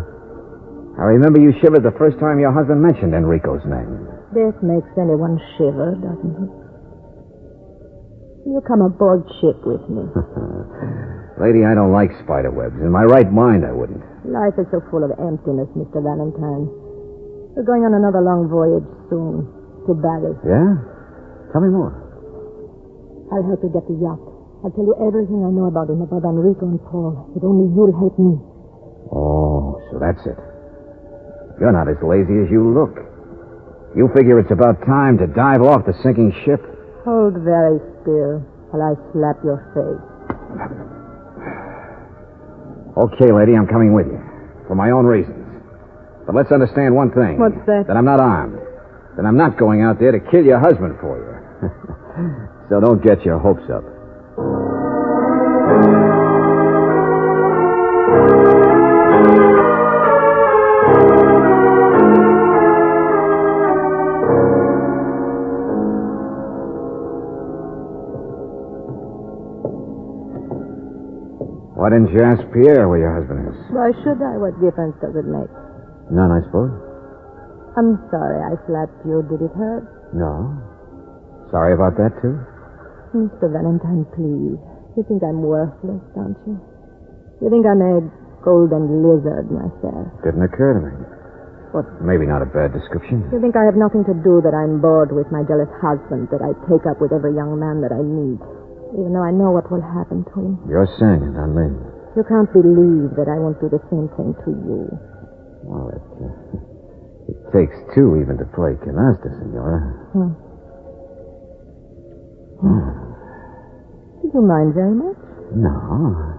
I 0.99 1.15
remember 1.15 1.39
you 1.39 1.55
shivered 1.63 1.87
the 1.87 1.95
first 1.95 2.19
time 2.19 2.43
your 2.43 2.51
husband 2.51 2.83
mentioned 2.83 3.15
Enrico's 3.15 3.63
name. 3.63 4.03
Death 4.35 4.59
makes 4.67 4.91
anyone 4.99 5.39
shiver, 5.55 5.95
doesn't 5.95 6.35
it? 6.43 6.51
You 8.51 8.59
come 8.67 8.83
aboard 8.83 9.23
ship 9.39 9.63
with 9.63 9.85
me. 9.87 10.03
Lady, 11.39 11.63
I 11.63 11.79
don't 11.79 11.95
like 11.95 12.11
spider 12.27 12.51
webs. 12.51 12.75
In 12.83 12.91
my 12.91 13.07
right 13.07 13.31
mind, 13.31 13.63
I 13.63 13.71
wouldn't. 13.71 14.03
Life 14.27 14.59
is 14.59 14.67
so 14.75 14.83
full 14.91 15.07
of 15.07 15.15
emptiness, 15.23 15.71
Mr. 15.79 16.03
Valentine. 16.03 16.67
We're 17.55 17.63
going 17.63 17.87
on 17.87 17.95
another 17.95 18.19
long 18.19 18.51
voyage 18.51 18.87
soon 19.07 19.47
to 19.87 19.95
Bali. 19.95 20.35
Yeah? 20.43 20.83
Tell 21.55 21.63
me 21.63 21.71
more. 21.71 21.95
I'll 23.31 23.47
help 23.47 23.63
you 23.63 23.71
get 23.71 23.87
the 23.87 23.95
yacht. 24.03 24.19
I'll 24.67 24.75
tell 24.75 24.83
you 24.83 24.99
everything 24.99 25.47
I 25.47 25.55
know 25.55 25.71
about 25.71 25.87
him, 25.87 26.03
about 26.03 26.27
Enrico 26.27 26.67
and 26.67 26.83
Paul. 26.91 27.31
But 27.39 27.47
only 27.47 27.71
you'll 27.71 27.95
help 27.95 28.19
me. 28.19 28.35
Oh, 29.15 29.79
so 29.93 30.03
that's 30.03 30.27
it. 30.27 30.48
You're 31.61 31.73
not 31.75 31.89
as 31.91 31.99
lazy 32.03 32.39
as 32.39 32.51
you 32.51 32.63
look. 32.63 33.03
You 33.97 34.09
figure 34.15 34.39
it's 34.39 34.51
about 34.53 34.79
time 34.87 35.19
to 35.19 35.27
dive 35.27 35.63
off 35.63 35.87
the 35.87 35.95
sinking 36.03 36.31
ship? 36.45 36.63
Hold 37.05 37.35
very 37.43 37.83
still 38.03 38.39
while 38.71 38.83
I 38.85 38.95
slap 39.11 39.43
your 39.43 39.59
face. 39.75 39.99
Okay, 42.95 43.33
lady, 43.33 43.55
I'm 43.57 43.67
coming 43.67 43.93
with 43.95 44.07
you. 44.07 44.21
For 44.67 44.75
my 44.75 44.91
own 44.91 45.07
reasons. 45.07 45.47
But 46.27 46.35
let's 46.35 46.53
understand 46.53 46.95
one 46.95 47.11
thing. 47.11 47.39
What's 47.41 47.59
that? 47.67 47.87
That 47.89 47.97
I'm 47.97 48.05
not 48.05 48.21
armed. 48.21 48.61
That 49.17 49.25
I'm 49.25 49.37
not 49.37 49.57
going 49.59 49.83
out 49.83 49.99
there 49.99 50.13
to 50.13 50.21
kill 50.31 50.45
your 50.45 50.61
husband 50.61 50.99
for 51.01 51.17
you. 51.17 51.35
so 52.69 52.79
don't 52.79 53.03
get 53.03 53.25
your 53.25 53.39
hopes 53.39 53.65
up. 53.73 53.83
Why 71.79 71.95
didn't 71.95 72.11
you 72.11 72.19
ask 72.27 72.43
Pierre 72.51 72.91
where 72.91 72.99
your 72.99 73.15
husband 73.15 73.55
is? 73.55 73.59
Why 73.71 73.95
should 74.03 74.19
I? 74.19 74.35
What 74.35 74.59
difference 74.59 74.99
does 74.99 75.15
it 75.15 75.31
make? 75.31 75.47
None, 76.11 76.27
I 76.35 76.43
suppose. 76.51 76.75
I'm 77.79 77.95
sorry 78.11 78.43
I 78.43 78.59
slapped 78.67 78.99
you. 79.07 79.23
Did 79.31 79.47
it 79.47 79.55
hurt? 79.55 79.87
No. 80.11 80.59
Sorry 81.55 81.79
about 81.79 81.95
that, 82.03 82.19
too? 82.19 82.35
Mr. 83.15 83.47
Valentine, 83.47 84.03
please. 84.11 84.59
You 84.99 85.07
think 85.07 85.23
I'm 85.23 85.39
worthless, 85.39 86.03
don't 86.19 86.35
you? 86.51 86.59
You 87.39 87.47
think 87.47 87.63
I'm 87.63 87.79
a 87.79 88.03
golden 88.43 88.99
lizard 89.07 89.47
myself. 89.47 90.11
Didn't 90.27 90.43
occur 90.43 90.75
to 90.75 90.83
me. 90.83 90.95
What? 91.71 91.87
Maybe 92.03 92.27
not 92.27 92.43
a 92.43 92.51
bad 92.51 92.75
description. 92.75 93.23
You 93.31 93.39
think 93.39 93.55
I 93.55 93.63
have 93.63 93.79
nothing 93.79 94.03
to 94.11 94.19
do 94.27 94.43
that 94.43 94.51
I'm 94.51 94.83
bored 94.83 95.15
with 95.15 95.31
my 95.31 95.47
jealous 95.47 95.71
husband, 95.79 96.27
that 96.35 96.43
I 96.43 96.59
take 96.67 96.83
up 96.91 96.99
with 96.99 97.15
every 97.15 97.39
young 97.39 97.55
man 97.55 97.79
that 97.87 97.95
I 97.95 98.03
meet, 98.03 98.43
even 98.95 99.13
though 99.13 99.25
I 99.25 99.33
know 99.33 99.51
what 99.53 99.71
will 99.71 99.85
happen 99.85 100.25
to 100.25 100.37
him. 100.41 100.59
You're 100.69 100.89
saying 101.01 101.21
it, 101.25 101.33
not 101.37 101.53
me. 101.53 101.69
You 102.17 102.25
can't 102.25 102.51
believe 102.53 103.15
that 103.15 103.29
I 103.29 103.37
won't 103.39 103.61
do 103.61 103.69
the 103.69 103.83
same 103.93 104.09
thing 104.17 104.35
to 104.45 104.51
you. 104.51 104.89
Well, 105.63 105.93
it, 105.93 106.03
uh, 106.19 106.33
it 107.31 107.39
takes 107.53 107.77
two 107.95 108.17
even 108.19 108.39
to 108.41 108.47
play 108.57 108.75
canasta, 108.81 109.29
Senora. 109.39 109.81
Hmm. 110.17 110.33
Did 114.23 114.35
you 114.35 114.43
mind 114.43 114.75
very 114.75 114.95
much? 114.95 115.17
No. 115.55 116.35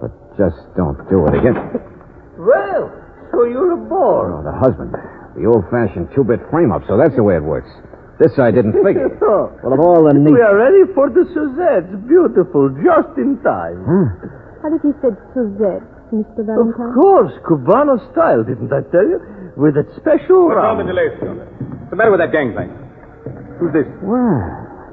But 0.00 0.10
just 0.38 0.56
don't 0.76 0.98
do 1.10 1.26
it 1.28 1.34
again. 1.36 1.58
Well, 2.38 2.90
so 3.30 3.44
you're 3.44 3.72
aboard. 3.72 4.32
Oh, 4.34 4.42
the 4.42 4.56
husband. 4.56 4.94
The 5.36 5.46
old-fashioned 5.46 6.10
two-bit 6.14 6.40
frame-up, 6.50 6.82
so 6.88 6.96
that's 6.96 7.14
the 7.14 7.22
way 7.22 7.36
it 7.36 7.42
works. 7.42 7.68
This 8.18 8.38
I 8.38 8.50
didn't 8.50 8.78
figure. 8.84 9.10
Oh, 9.24 9.50
well, 9.64 9.72
of 9.74 9.80
all 9.80 10.00
the 10.06 10.14
neat... 10.14 10.30
we 10.32 10.40
are 10.40 10.54
ready 10.54 10.86
for 10.94 11.10
the 11.10 11.26
Suzette. 11.34 11.90
Beautiful, 12.06 12.70
just 12.78 13.16
in 13.18 13.40
time. 13.42 13.82
Huh? 13.82 14.06
How 14.62 14.68
did 14.70 14.82
he 14.86 14.92
say 15.02 15.10
Suzette, 15.34 15.82
Mr. 16.14 16.46
Of 16.46 16.70
course, 16.94 17.32
Cubano 17.42 17.98
style, 18.12 18.44
didn't 18.44 18.70
I 18.70 18.86
tell 18.94 19.02
you? 19.02 19.18
With 19.56 19.74
that 19.74 19.90
special 19.98 20.46
What's 20.46 20.62
all 20.62 20.78
the 20.78 20.86
delay, 20.86 21.10
Senor? 21.18 21.42
What's 21.42 21.90
the 21.90 21.96
matter 21.96 22.10
with 22.14 22.20
that 22.22 22.30
gangplank? 22.30 22.70
Who's 23.58 23.72
this? 23.74 23.88
Well, 24.02 24.38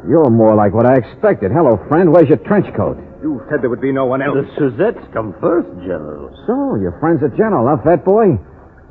you're 0.10 0.30
more 0.34 0.56
like 0.56 0.74
what 0.74 0.90
I 0.90 0.98
expected. 0.98 1.52
Hello, 1.54 1.78
friend. 1.90 2.10
Where's 2.10 2.30
your 2.30 2.42
trench 2.46 2.66
coat? 2.74 2.98
You 3.22 3.42
said 3.50 3.62
there 3.62 3.70
would 3.70 3.82
be 3.82 3.94
no 3.94 4.06
one 4.06 4.22
else. 4.22 4.34
The 4.34 4.50
Suzettes 4.58 5.06
come 5.14 5.36
first, 5.40 5.70
General. 5.86 6.34
So, 6.50 6.76
your 6.82 6.98
friend's 7.00 7.22
a 7.22 7.30
general, 7.38 7.70
huh, 7.70 7.84
fat 7.86 8.02
boy? 8.04 8.42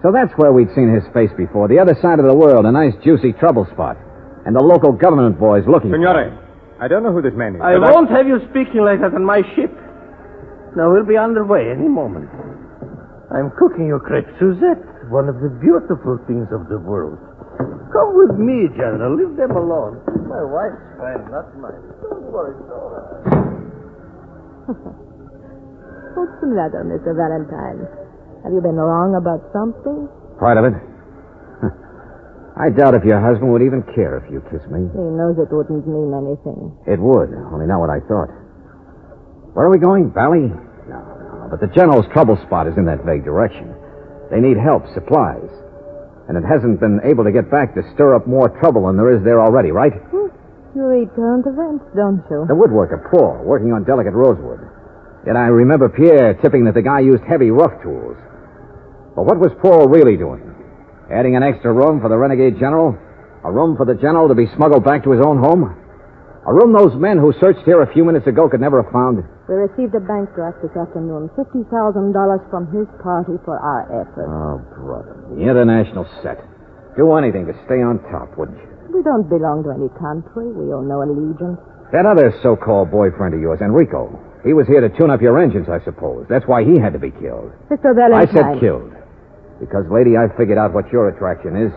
So 0.02 0.12
that's 0.14 0.32
where 0.38 0.52
we'd 0.52 0.70
seen 0.74 0.94
his 0.94 1.04
face 1.12 1.30
before. 1.36 1.66
The 1.68 1.78
other 1.78 1.98
side 2.00 2.20
of 2.20 2.26
the 2.26 2.34
world, 2.34 2.64
a 2.64 2.72
nice, 2.72 2.94
juicy 3.02 3.32
trouble 3.34 3.66
spot. 3.72 3.98
And 4.46 4.56
the 4.56 4.62
local 4.62 4.92
government 4.92 5.38
boys 5.38 5.64
looking. 5.68 5.90
Senore, 5.90 6.32
I 6.80 6.88
don't 6.88 7.02
know 7.02 7.12
who 7.12 7.20
this 7.20 7.36
man 7.36 7.56
is. 7.56 7.60
I 7.60 7.76
won't 7.76 8.08
have 8.08 8.26
you 8.26 8.40
speaking 8.50 8.80
like 8.80 9.00
that 9.04 9.12
on 9.12 9.24
my 9.24 9.42
ship. 9.52 9.72
Now, 10.76 10.88
we'll 10.92 11.04
be 11.04 11.18
underway 11.18 11.68
any 11.68 11.88
moment. 11.88 12.30
I'm 13.30 13.50
cooking 13.58 13.86
you 13.86 14.00
crepe 14.00 14.26
Suzette, 14.38 14.80
one 15.10 15.28
of 15.28 15.38
the 15.44 15.50
beautiful 15.60 16.18
things 16.26 16.48
of 16.50 16.66
the 16.72 16.78
world. 16.78 17.18
Come 17.92 18.16
with 18.16 18.38
me, 18.38 18.70
General. 18.78 19.12
Leave 19.18 19.36
them 19.36 19.50
alone. 19.54 20.00
My 20.30 20.40
wife's 20.46 20.82
friend, 20.96 21.26
not 21.30 21.46
mine. 21.58 21.82
Don't 22.00 22.26
worry, 22.30 22.54
it's 22.54 22.70
all 22.70 22.90
right. 22.90 23.06
What's 26.16 26.36
the 26.40 26.50
matter, 26.50 26.82
Mr. 26.86 27.14
Valentine? 27.14 27.86
Have 28.42 28.52
you 28.54 28.62
been 28.62 28.78
wrong 28.78 29.14
about 29.14 29.42
something? 29.52 30.08
Part 30.38 30.56
of 30.56 30.64
it. 30.64 30.74
I 32.58 32.68
doubt 32.70 32.94
if 32.94 33.04
your 33.04 33.20
husband 33.20 33.52
would 33.52 33.62
even 33.62 33.82
care 33.94 34.18
if 34.18 34.26
you 34.30 34.42
kissed 34.50 34.68
me. 34.68 34.82
He 34.90 34.98
knows 34.98 35.38
it 35.38 35.48
wouldn't 35.54 35.86
mean 35.86 36.10
anything. 36.12 36.74
It 36.86 36.98
would, 36.98 37.30
only 37.54 37.66
not 37.66 37.80
what 37.80 37.90
I 37.90 38.00
thought. 38.04 38.28
Where 39.54 39.66
are 39.66 39.72
we 39.72 39.78
going? 39.78 40.10
Bali? 40.10 40.50
No, 40.50 41.00
no. 41.00 41.48
But 41.50 41.60
the 41.60 41.70
general's 41.74 42.06
trouble 42.12 42.36
spot 42.46 42.66
is 42.66 42.76
in 42.76 42.84
that 42.86 43.06
vague 43.06 43.24
direction. 43.24 43.74
They 44.30 44.38
need 44.38 44.58
help, 44.58 44.86
supplies. 44.94 45.50
And 46.28 46.38
it 46.38 46.46
hasn't 46.46 46.78
been 46.78 47.00
able 47.02 47.24
to 47.24 47.32
get 47.32 47.50
back 47.50 47.74
to 47.74 47.82
stir 47.94 48.14
up 48.14 48.26
more 48.26 48.50
trouble 48.62 48.86
than 48.86 48.96
there 48.96 49.10
is 49.10 49.22
there 49.24 49.40
already, 49.42 49.70
right? 49.70 49.94
Hmm. 50.10 50.30
You 50.74 50.86
read 50.86 51.10
current 51.18 51.46
events, 51.46 51.82
don't 51.96 52.22
you? 52.30 52.46
The 52.46 52.54
woodworker, 52.54 53.10
Paul, 53.10 53.42
working 53.42 53.72
on 53.72 53.82
delicate 53.82 54.14
rosewood. 54.14 54.62
Yet 55.26 55.34
I 55.36 55.50
remember 55.50 55.88
Pierre 55.88 56.34
tipping 56.34 56.64
that 56.66 56.74
the 56.74 56.82
guy 56.82 57.00
used 57.00 57.24
heavy 57.24 57.50
rough 57.50 57.82
tools. 57.82 58.16
But 59.16 59.26
what 59.26 59.38
was 59.38 59.50
Paul 59.60 59.88
really 59.88 60.16
doing? 60.16 60.49
Adding 61.10 61.34
an 61.34 61.42
extra 61.42 61.72
room 61.72 62.00
for 62.00 62.08
the 62.08 62.16
renegade 62.16 62.58
general? 62.58 62.96
A 63.44 63.50
room 63.50 63.76
for 63.76 63.84
the 63.84 63.94
general 63.98 64.28
to 64.28 64.34
be 64.34 64.46
smuggled 64.54 64.84
back 64.84 65.02
to 65.04 65.10
his 65.10 65.20
own 65.24 65.38
home? 65.38 65.74
A 66.46 66.54
room 66.54 66.72
those 66.72 66.94
men 66.94 67.18
who 67.18 67.34
searched 67.40 67.66
here 67.66 67.82
a 67.82 67.92
few 67.92 68.04
minutes 68.04 68.26
ago 68.26 68.48
could 68.48 68.60
never 68.60 68.82
have 68.82 68.92
found? 68.92 69.24
We 69.48 69.54
received 69.58 69.94
a 69.94 70.00
bank 70.00 70.30
draft 70.34 70.62
this 70.62 70.72
afternoon. 70.78 71.28
$50,000 71.36 71.66
from 72.50 72.70
his 72.72 72.86
party 73.02 73.36
for 73.44 73.58
our 73.58 73.84
effort. 73.90 74.30
Oh, 74.30 74.62
brother. 74.78 75.18
The 75.34 75.42
international 75.42 76.06
set. 76.22 76.38
Do 76.96 77.12
anything 77.18 77.46
to 77.46 77.54
stay 77.66 77.82
on 77.82 77.98
top, 78.10 78.38
wouldn't 78.38 78.58
you? 78.58 78.68
We 78.94 79.02
don't 79.02 79.28
belong 79.28 79.64
to 79.64 79.70
any 79.70 79.90
country. 79.98 80.46
We 80.52 80.72
owe 80.72 80.80
no 80.80 81.02
allegiance. 81.02 81.58
That 81.92 82.06
other 82.06 82.32
so-called 82.42 82.90
boyfriend 82.90 83.34
of 83.34 83.40
yours, 83.40 83.60
Enrico, 83.60 84.14
he 84.44 84.54
was 84.54 84.66
here 84.66 84.80
to 84.80 84.88
tune 84.96 85.10
up 85.10 85.20
your 85.20 85.38
engines, 85.42 85.68
I 85.68 85.82
suppose. 85.84 86.26
That's 86.28 86.46
why 86.46 86.64
he 86.64 86.78
had 86.78 86.92
to 86.94 86.98
be 86.98 87.10
killed. 87.10 87.52
Mr. 87.68 87.94
Valentine. 87.94 88.28
I 88.28 88.32
said 88.32 88.60
killed. 88.60 88.94
Because, 89.60 89.84
lady, 89.92 90.16
I 90.16 90.26
figured 90.36 90.58
out 90.58 90.72
what 90.72 90.88
your 90.90 91.08
attraction 91.12 91.54
is. 91.54 91.72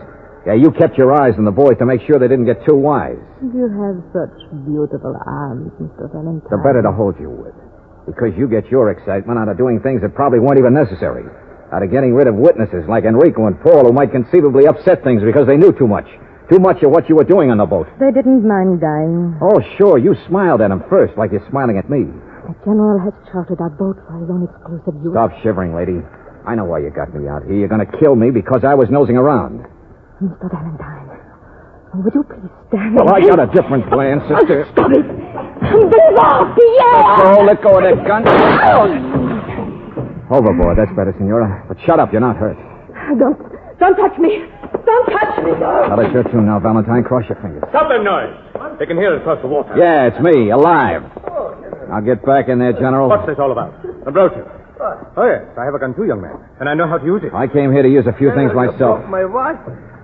Yeah, 0.48 0.56
you 0.56 0.72
kept 0.72 0.96
your 0.96 1.12
eyes 1.12 1.32
on 1.38 1.44
the 1.44 1.52
boys 1.54 1.76
to 1.78 1.86
make 1.86 2.00
sure 2.04 2.18
they 2.18 2.28
didn't 2.28 2.44
get 2.44 2.64
too 2.66 2.76
wise. 2.76 3.16
You 3.40 3.64
have 3.80 3.96
such 4.12 4.36
beautiful 4.68 5.16
arms, 5.24 5.72
Mr. 5.80 6.08
Valentine. 6.12 6.48
The 6.52 6.60
better 6.60 6.82
to 6.84 6.92
hold 6.92 7.16
you 7.20 7.30
with. 7.30 7.56
Because 8.04 8.36
you 8.36 8.48
get 8.48 8.68
your 8.68 8.90
excitement 8.92 9.38
out 9.38 9.48
of 9.48 9.56
doing 9.56 9.80
things 9.80 10.02
that 10.02 10.14
probably 10.14 10.40
weren't 10.40 10.58
even 10.58 10.74
necessary. 10.74 11.24
Out 11.72 11.82
of 11.82 11.90
getting 11.90 12.12
rid 12.12 12.28
of 12.28 12.36
witnesses 12.36 12.84
like 12.88 13.04
Enrico 13.04 13.46
and 13.48 13.56
Paul 13.64 13.88
who 13.88 13.92
might 13.92 14.12
conceivably 14.12 14.66
upset 14.66 15.02
things 15.02 15.22
because 15.24 15.46
they 15.46 15.56
knew 15.56 15.72
too 15.72 15.88
much. 15.88 16.04
Too 16.52 16.58
much 16.60 16.82
of 16.84 16.90
what 16.92 17.08
you 17.08 17.16
were 17.16 17.24
doing 17.24 17.50
on 17.50 17.56
the 17.56 17.64
boat. 17.64 17.88
They 17.98 18.12
didn't 18.12 18.44
mind 18.46 18.84
dying. 18.84 19.40
Oh, 19.40 19.64
sure, 19.80 19.96
you 19.96 20.14
smiled 20.28 20.60
at 20.60 20.68
them 20.68 20.84
first 20.90 21.16
like 21.16 21.32
you're 21.32 21.46
smiling 21.48 21.78
at 21.78 21.88
me. 21.88 22.04
The 22.04 22.52
general 22.68 23.00
has 23.00 23.16
chartered 23.32 23.64
our 23.64 23.72
boat 23.72 23.96
for 24.04 24.20
his 24.20 24.28
own 24.28 24.44
exclusive 24.44 25.00
use. 25.00 25.16
Stop 25.16 25.32
shivering, 25.40 25.72
lady. 25.74 26.04
I 26.46 26.54
know 26.54 26.64
why 26.64 26.80
you 26.80 26.90
got 26.90 27.14
me 27.14 27.28
out 27.28 27.44
here. 27.44 27.56
You're 27.56 27.72
going 27.72 27.84
to 27.84 27.92
kill 27.98 28.16
me 28.16 28.30
because 28.30 28.64
I 28.64 28.74
was 28.74 28.88
nosing 28.90 29.16
around. 29.16 29.64
Mr. 30.20 30.46
Valentine, 30.52 31.08
would 31.94 32.14
you 32.14 32.22
please 32.24 32.50
stand 32.68 32.94
Well, 32.96 33.08
I 33.08 33.20
got 33.20 33.40
a 33.40 33.48
different 33.48 33.88
plan, 33.88 34.20
oh, 34.22 34.28
sister. 34.38 34.66
Stop 34.72 34.90
it! 34.92 35.04
Move 35.04 36.18
off, 36.20 36.52
Pierre! 36.54 37.34
Oh, 37.34 37.44
let 37.46 37.62
go 37.62 37.78
of 37.78 37.82
that 37.86 37.98
gun. 38.06 38.22
Overboard, 40.30 40.78
that's 40.78 40.90
better, 40.96 41.14
Senora. 41.18 41.64
But 41.68 41.78
shut 41.86 41.98
up, 42.00 42.12
you're 42.12 42.20
not 42.20 42.36
hurt. 42.36 42.56
Don't, 43.18 43.38
don't 43.78 43.96
touch 43.96 44.18
me! 44.18 44.44
Don't 44.84 45.06
touch 45.10 45.44
me! 45.44 45.52
Now, 45.60 45.96
that's 45.96 46.12
your 46.12 46.24
tune 46.24 46.46
now, 46.46 46.60
Valentine. 46.60 47.04
Cross 47.04 47.24
your 47.28 47.40
fingers. 47.40 47.62
Stop 47.70 47.88
that 47.88 48.02
noise. 48.02 48.34
They 48.78 48.86
can 48.86 48.96
hear 48.96 49.14
us 49.14 49.20
across 49.20 49.40
the 49.40 49.48
water. 49.48 49.72
Yeah, 49.78 50.08
it's 50.12 50.20
me, 50.20 50.50
alive. 50.50 51.02
Now 51.88 52.00
get 52.00 52.24
back 52.24 52.48
in 52.48 52.58
there, 52.58 52.72
General. 52.72 53.08
What's 53.08 53.26
this 53.26 53.38
all 53.38 53.52
about? 53.52 53.70
The 54.04 54.10
brochure. 54.10 54.63
Oh, 54.80 55.24
yes. 55.26 55.46
I 55.56 55.64
have 55.64 55.74
a 55.74 55.78
gun 55.78 55.94
too, 55.94 56.04
young 56.04 56.20
man. 56.20 56.34
And 56.60 56.68
I 56.68 56.74
know 56.74 56.88
how 56.88 56.98
to 56.98 57.04
use 57.06 57.22
it. 57.24 57.32
I 57.32 57.46
came 57.46 57.70
here 57.72 57.82
to 57.82 57.88
use 57.88 58.06
a 58.06 58.16
few 58.18 58.34
things 58.34 58.52
myself. 58.54 59.04
My 59.08 59.24
wife? 59.24 59.58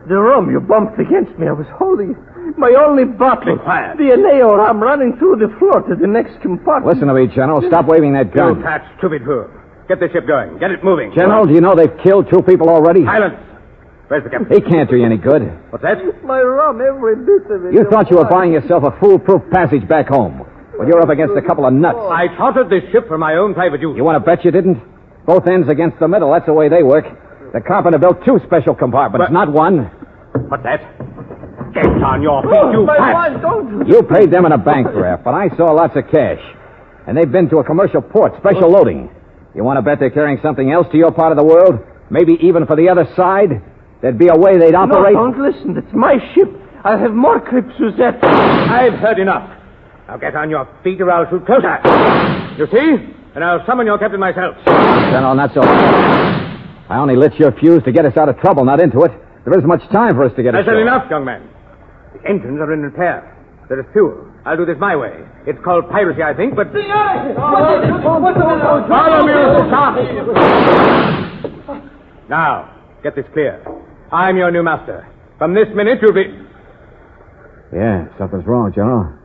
The 0.08 0.16
rum 0.16 0.50
you 0.50 0.60
bumped 0.60 0.98
against 0.98 1.36
me, 1.38 1.46
I 1.48 1.52
was 1.52 1.66
holding. 1.76 2.16
My 2.56 2.72
only 2.78 3.04
bottle. 3.04 3.58
Quiet. 3.58 3.98
The 3.98 4.10
Añejo 4.16 4.56
rum 4.56 4.80
running 4.80 5.16
through 5.18 5.36
the 5.36 5.52
floor 5.58 5.82
to 5.86 5.94
the 5.94 6.06
next 6.06 6.40
compartment. 6.40 6.86
Listen 6.94 7.08
to 7.08 7.14
me, 7.14 7.26
General. 7.28 7.62
Stop 7.68 7.86
waving 7.86 8.14
that 8.14 8.26
You 8.34 8.34
gun. 8.56 8.62
fat, 8.62 8.82
stupid 8.98 9.22
fool. 9.24 9.46
Get 9.88 10.00
the 10.00 10.08
ship 10.12 10.26
going. 10.26 10.58
Get 10.58 10.70
it 10.70 10.82
moving. 10.82 11.12
General, 11.14 11.46
do 11.46 11.52
you 11.54 11.60
know 11.60 11.74
they've 11.74 11.96
killed 12.02 12.30
two 12.30 12.42
people 12.42 12.68
already? 12.70 13.04
Silence. 13.04 13.36
Where's 14.08 14.24
the 14.24 14.30
captain? 14.30 14.50
He 14.50 14.60
can't 14.60 14.90
do 14.90 14.96
you 14.96 15.04
any 15.06 15.18
good. 15.18 15.42
What's 15.70 15.82
that? 15.82 15.98
My 16.24 16.40
rum, 16.40 16.80
every 16.80 17.14
bit 17.16 17.46
of 17.50 17.66
it. 17.66 17.74
You 17.74 17.84
thought 17.90 18.10
you 18.10 18.16
were 18.16 18.24
buying 18.24 18.52
yourself 18.52 18.82
a 18.82 18.90
foolproof 18.98 19.42
passage 19.52 19.86
back 19.86 20.08
home. 20.08 20.46
Well, 20.80 20.88
you're 20.88 21.02
up 21.02 21.10
against 21.10 21.36
a 21.36 21.42
couple 21.42 21.66
of 21.66 21.74
nuts. 21.74 21.98
I 22.08 22.28
chartered 22.38 22.70
this 22.70 22.80
ship 22.90 23.06
for 23.06 23.18
my 23.18 23.34
own 23.34 23.52
private 23.52 23.82
use. 23.82 23.92
You 23.98 24.02
want 24.02 24.16
to 24.16 24.24
bet 24.24 24.46
you 24.46 24.50
didn't? 24.50 24.80
Both 25.26 25.46
ends 25.46 25.68
against 25.68 26.00
the 26.00 26.08
middle. 26.08 26.32
That's 26.32 26.46
the 26.46 26.54
way 26.54 26.70
they 26.70 26.82
work. 26.82 27.04
The 27.52 27.60
carpenter 27.60 27.98
built 27.98 28.24
two 28.24 28.40
special 28.46 28.74
compartments, 28.74 29.26
But- 29.28 29.30
not 29.34 29.52
one. 29.52 29.90
What's 30.48 30.62
that? 30.62 30.80
Get 31.74 31.84
on 31.84 32.22
your 32.22 32.40
feet, 32.42 32.50
Oh, 32.56 32.72
you 32.72 32.86
my 32.86 33.12
wife, 33.12 33.42
don't. 33.42 33.86
You 33.86 34.02
paid 34.04 34.30
them 34.30 34.46
in 34.46 34.52
a 34.52 34.58
bank 34.58 34.90
draft, 34.90 35.22
but 35.22 35.34
I 35.34 35.50
saw 35.50 35.70
lots 35.70 35.94
of 35.96 36.08
cash. 36.08 36.40
And 37.06 37.14
they've 37.14 37.30
been 37.30 37.50
to 37.50 37.58
a 37.58 37.64
commercial 37.64 38.00
port, 38.00 38.34
special 38.38 38.70
loading. 38.70 39.10
You 39.54 39.62
want 39.64 39.76
to 39.76 39.82
bet 39.82 40.00
they're 40.00 40.08
carrying 40.08 40.38
something 40.40 40.72
else 40.72 40.86
to 40.92 40.96
your 40.96 41.12
part 41.12 41.30
of 41.30 41.36
the 41.36 41.44
world? 41.44 41.78
Maybe 42.08 42.38
even 42.40 42.64
for 42.64 42.74
the 42.74 42.88
other 42.88 43.04
side? 43.14 43.60
There'd 44.00 44.16
be 44.18 44.28
a 44.28 44.34
way 44.36 44.56
they'd 44.56 44.74
operate. 44.74 45.12
No, 45.12 45.30
don't 45.30 45.38
listen. 45.42 45.76
It's 45.76 45.92
my 45.92 46.16
ship. 46.34 46.48
I'll 46.84 46.98
have 46.98 47.12
more 47.12 47.38
Crepe 47.38 47.68
Suzette. 47.76 48.24
I've 48.24 48.94
heard 48.94 49.18
enough. 49.18 49.59
Now 50.10 50.16
get 50.16 50.34
on 50.34 50.50
your 50.50 50.66
feet 50.82 51.00
or 51.00 51.08
I'll 51.08 51.30
shoot 51.30 51.46
closer. 51.46 51.78
You 52.58 52.66
see? 52.66 53.14
And 53.36 53.44
I'll 53.44 53.64
summon 53.64 53.86
your 53.86 53.96
captain 53.96 54.18
myself. 54.18 54.56
General, 54.66 55.36
not 55.36 55.54
so. 55.54 55.62
I 55.62 56.98
only 56.98 57.14
lit 57.14 57.38
your 57.38 57.52
fuse 57.52 57.80
to 57.84 57.92
get 57.92 58.04
us 58.04 58.16
out 58.16 58.28
of 58.28 58.36
trouble, 58.40 58.64
not 58.64 58.80
into 58.80 59.02
it. 59.02 59.12
There 59.44 59.54
isn't 59.56 59.68
much 59.68 59.86
time 59.92 60.16
for 60.16 60.24
us 60.24 60.34
to 60.34 60.42
get 60.42 60.50
That's 60.54 60.66
ashore. 60.66 60.82
enough, 60.82 61.08
young 61.08 61.24
man. 61.24 61.48
The 62.12 62.28
engines 62.28 62.58
are 62.58 62.72
in 62.72 62.82
repair. 62.82 63.22
There 63.68 63.78
is 63.78 63.86
fuel. 63.92 64.26
I'll 64.44 64.56
do 64.56 64.66
this 64.66 64.78
my 64.80 64.96
way. 64.96 65.14
It's 65.46 65.62
called 65.62 65.88
piracy, 65.88 66.24
I 66.24 66.34
think, 66.34 66.56
but... 66.56 66.72
Follow 66.74 66.82
me! 69.22 69.32
Now, 72.28 72.74
get 73.04 73.14
this 73.14 73.26
clear. 73.32 73.62
I'm 74.10 74.36
your 74.36 74.50
new 74.50 74.64
master. 74.64 75.06
From 75.38 75.54
this 75.54 75.68
minute, 75.72 76.00
you'll 76.02 76.14
be... 76.14 76.34
Yeah, 77.72 78.08
something's 78.18 78.44
wrong, 78.44 78.72
General. 78.74 79.19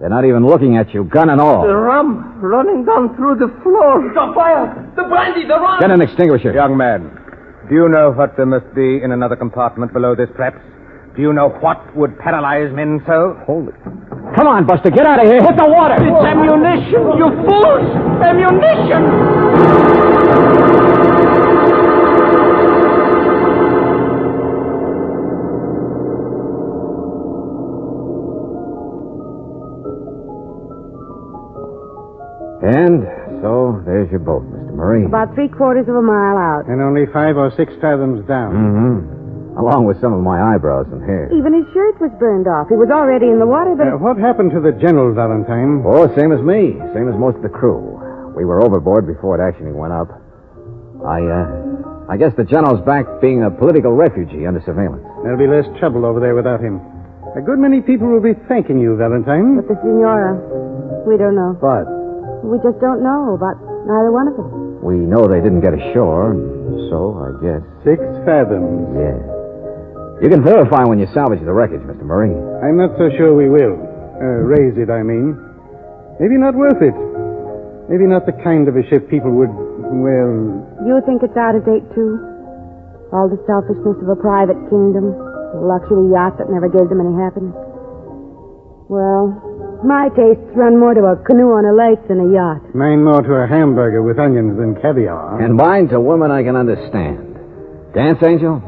They're 0.00 0.10
not 0.10 0.24
even 0.24 0.44
looking 0.46 0.76
at 0.76 0.92
you, 0.92 1.04
gun 1.04 1.30
and 1.30 1.40
all. 1.40 1.62
The 1.62 1.74
rum 1.74 2.40
running 2.40 2.84
down 2.84 3.14
through 3.16 3.36
the 3.36 3.48
floor. 3.62 4.02
The 4.12 4.32
fire! 4.34 4.92
The 4.96 5.04
brandy! 5.04 5.46
The 5.46 5.54
rum! 5.54 5.80
Get 5.80 5.90
an 5.90 6.00
extinguisher. 6.02 6.52
Young 6.52 6.76
man, 6.76 7.10
do 7.68 7.74
you 7.74 7.88
know 7.88 8.10
what 8.10 8.36
there 8.36 8.46
must 8.46 8.66
be 8.74 9.00
in 9.02 9.12
another 9.12 9.36
compartment 9.36 9.92
below 9.92 10.16
this, 10.16 10.28
perhaps? 10.34 10.58
Do 11.14 11.22
you 11.22 11.32
know 11.32 11.48
what 11.62 11.78
would 11.94 12.18
paralyze 12.18 12.74
men 12.74 13.00
so? 13.06 13.38
Hold 13.46 13.68
it. 13.68 13.74
Come 14.34 14.48
on, 14.48 14.66
Buster, 14.66 14.90
get 14.90 15.06
out 15.06 15.22
of 15.22 15.30
here. 15.30 15.40
Hit 15.40 15.56
the 15.56 15.68
water. 15.70 15.94
It's 15.94 16.26
ammunition, 16.26 17.14
you 17.14 17.30
fools! 17.46 17.86
Ammunition! 18.26 19.02
And 32.64 33.04
so 33.44 33.82
there's 33.84 34.08
your 34.10 34.20
boat, 34.24 34.42
Mr. 34.48 34.72
Murray. 34.72 35.04
About 35.04 35.34
three 35.34 35.48
quarters 35.48 35.84
of 35.88 35.94
a 35.96 36.02
mile 36.02 36.36
out. 36.40 36.64
And 36.66 36.80
only 36.80 37.04
five 37.12 37.36
or 37.36 37.52
six 37.56 37.72
fathoms 37.80 38.24
down. 38.26 38.52
Mm-hmm. 38.56 39.60
Along 39.60 39.84
with 39.86 40.00
some 40.00 40.10
of 40.12 40.18
my 40.24 40.40
eyebrows 40.54 40.88
and 40.90 40.98
hair. 41.04 41.30
Even 41.30 41.54
his 41.54 41.62
shirt 41.72 42.00
was 42.00 42.10
burned 42.18 42.48
off. 42.48 42.66
He 42.66 42.74
was 42.74 42.90
already 42.90 43.28
in 43.30 43.38
the 43.38 43.46
water, 43.46 43.76
but 43.78 43.86
Uh, 43.86 43.98
what 44.02 44.18
happened 44.18 44.50
to 44.50 44.60
the 44.60 44.72
General 44.72 45.14
Valentine? 45.14 45.84
Oh, 45.86 46.10
same 46.18 46.32
as 46.32 46.42
me. 46.42 46.74
Same 46.90 47.06
as 47.06 47.14
most 47.14 47.36
of 47.38 47.42
the 47.46 47.52
crew. 47.54 47.78
We 48.34 48.44
were 48.44 48.58
overboard 48.64 49.06
before 49.06 49.38
it 49.38 49.42
actually 49.46 49.70
went 49.70 49.92
up. 49.94 50.10
I, 51.06 51.22
uh, 51.22 52.10
I 52.10 52.16
guess 52.18 52.34
the 52.34 52.42
general's 52.42 52.82
back 52.82 53.06
being 53.22 53.44
a 53.46 53.50
political 53.50 53.92
refugee 53.92 54.42
under 54.48 54.58
surveillance. 54.66 55.04
There'll 55.22 55.38
be 55.38 55.46
less 55.46 55.68
trouble 55.78 56.02
over 56.04 56.18
there 56.18 56.34
without 56.34 56.58
him. 56.58 56.80
A 57.38 57.40
good 57.40 57.60
many 57.62 57.78
people 57.80 58.08
will 58.10 58.22
be 58.24 58.34
thanking 58.50 58.80
you, 58.80 58.96
Valentine. 58.96 59.54
but 59.54 59.68
the 59.70 59.76
Signora, 59.78 60.34
we 61.06 61.14
don't 61.16 61.36
know. 61.38 61.54
But 61.62 61.86
We 62.44 62.60
just 62.60 62.78
don't 62.80 63.02
know 63.02 63.34
about 63.34 63.56
neither 63.88 64.12
one 64.12 64.28
of 64.28 64.36
them. 64.36 64.80
we 64.84 65.00
know 65.00 65.24
they 65.26 65.40
didn't 65.40 65.60
get 65.64 65.72
ashore, 65.72 66.36
so 66.92 67.16
I 67.24 67.30
guess. 67.40 67.62
Six 67.84 68.00
fathoms. 68.28 68.92
Yeah. 68.96 69.16
You 70.22 70.28
can 70.30 70.44
verify 70.44 70.84
when 70.84 70.98
you 71.00 71.08
salvage 71.12 71.40
the 71.42 71.52
wreckage, 71.52 71.80
Mr. 71.82 72.04
Murray. 72.04 72.32
I'm 72.62 72.76
not 72.76 72.96
so 73.00 73.08
sure 73.16 73.34
we 73.34 73.48
will. 73.48 73.74
Uh, 74.20 74.44
raise 74.46 74.76
it, 74.78 74.88
I 74.92 75.02
mean. 75.02 75.34
Maybe 76.20 76.36
not 76.38 76.54
worth 76.54 76.78
it. 76.80 76.94
Maybe 77.90 78.06
not 78.06 78.24
the 78.24 78.32
kind 78.44 78.68
of 78.68 78.76
a 78.76 78.84
ship 78.88 79.10
people 79.10 79.32
would, 79.34 79.50
well, 79.50 80.32
You 80.86 81.00
think 81.04 81.20
it's 81.26 81.36
out 81.36 81.56
of 81.58 81.64
date, 81.66 81.84
too? 81.96 82.16
All 83.12 83.28
the 83.28 83.40
selfishness 83.44 83.98
of 84.00 84.08
a 84.08 84.16
private 84.16 84.56
kingdom, 84.70 85.12
a 85.12 85.60
luxury 85.60 86.08
yacht 86.14 86.38
that 86.38 86.48
never 86.48 86.68
gave 86.70 86.88
them 86.88 87.00
any 87.02 87.12
happiness. 87.18 87.52
Well, 88.88 89.32
my 89.84 90.08
tastes 90.16 90.50
run 90.56 90.78
more 90.78 90.94
to 90.94 91.04
a 91.04 91.16
canoe 91.24 91.52
on 91.52 91.64
a 91.64 91.74
lake 91.76 92.00
than 92.08 92.20
a 92.20 92.32
yacht. 92.32 92.74
mine 92.74 93.04
more 93.04 93.22
to 93.22 93.32
a 93.34 93.46
hamburger 93.46 94.02
with 94.02 94.18
onions 94.18 94.56
than 94.58 94.74
caviar. 94.80 95.40
And 95.40 95.54
mine 95.54 95.92
a 95.92 96.00
woman 96.00 96.30
I 96.30 96.42
can 96.42 96.56
understand. 96.56 97.36
Dance, 97.94 98.18
Angel? 98.24 98.62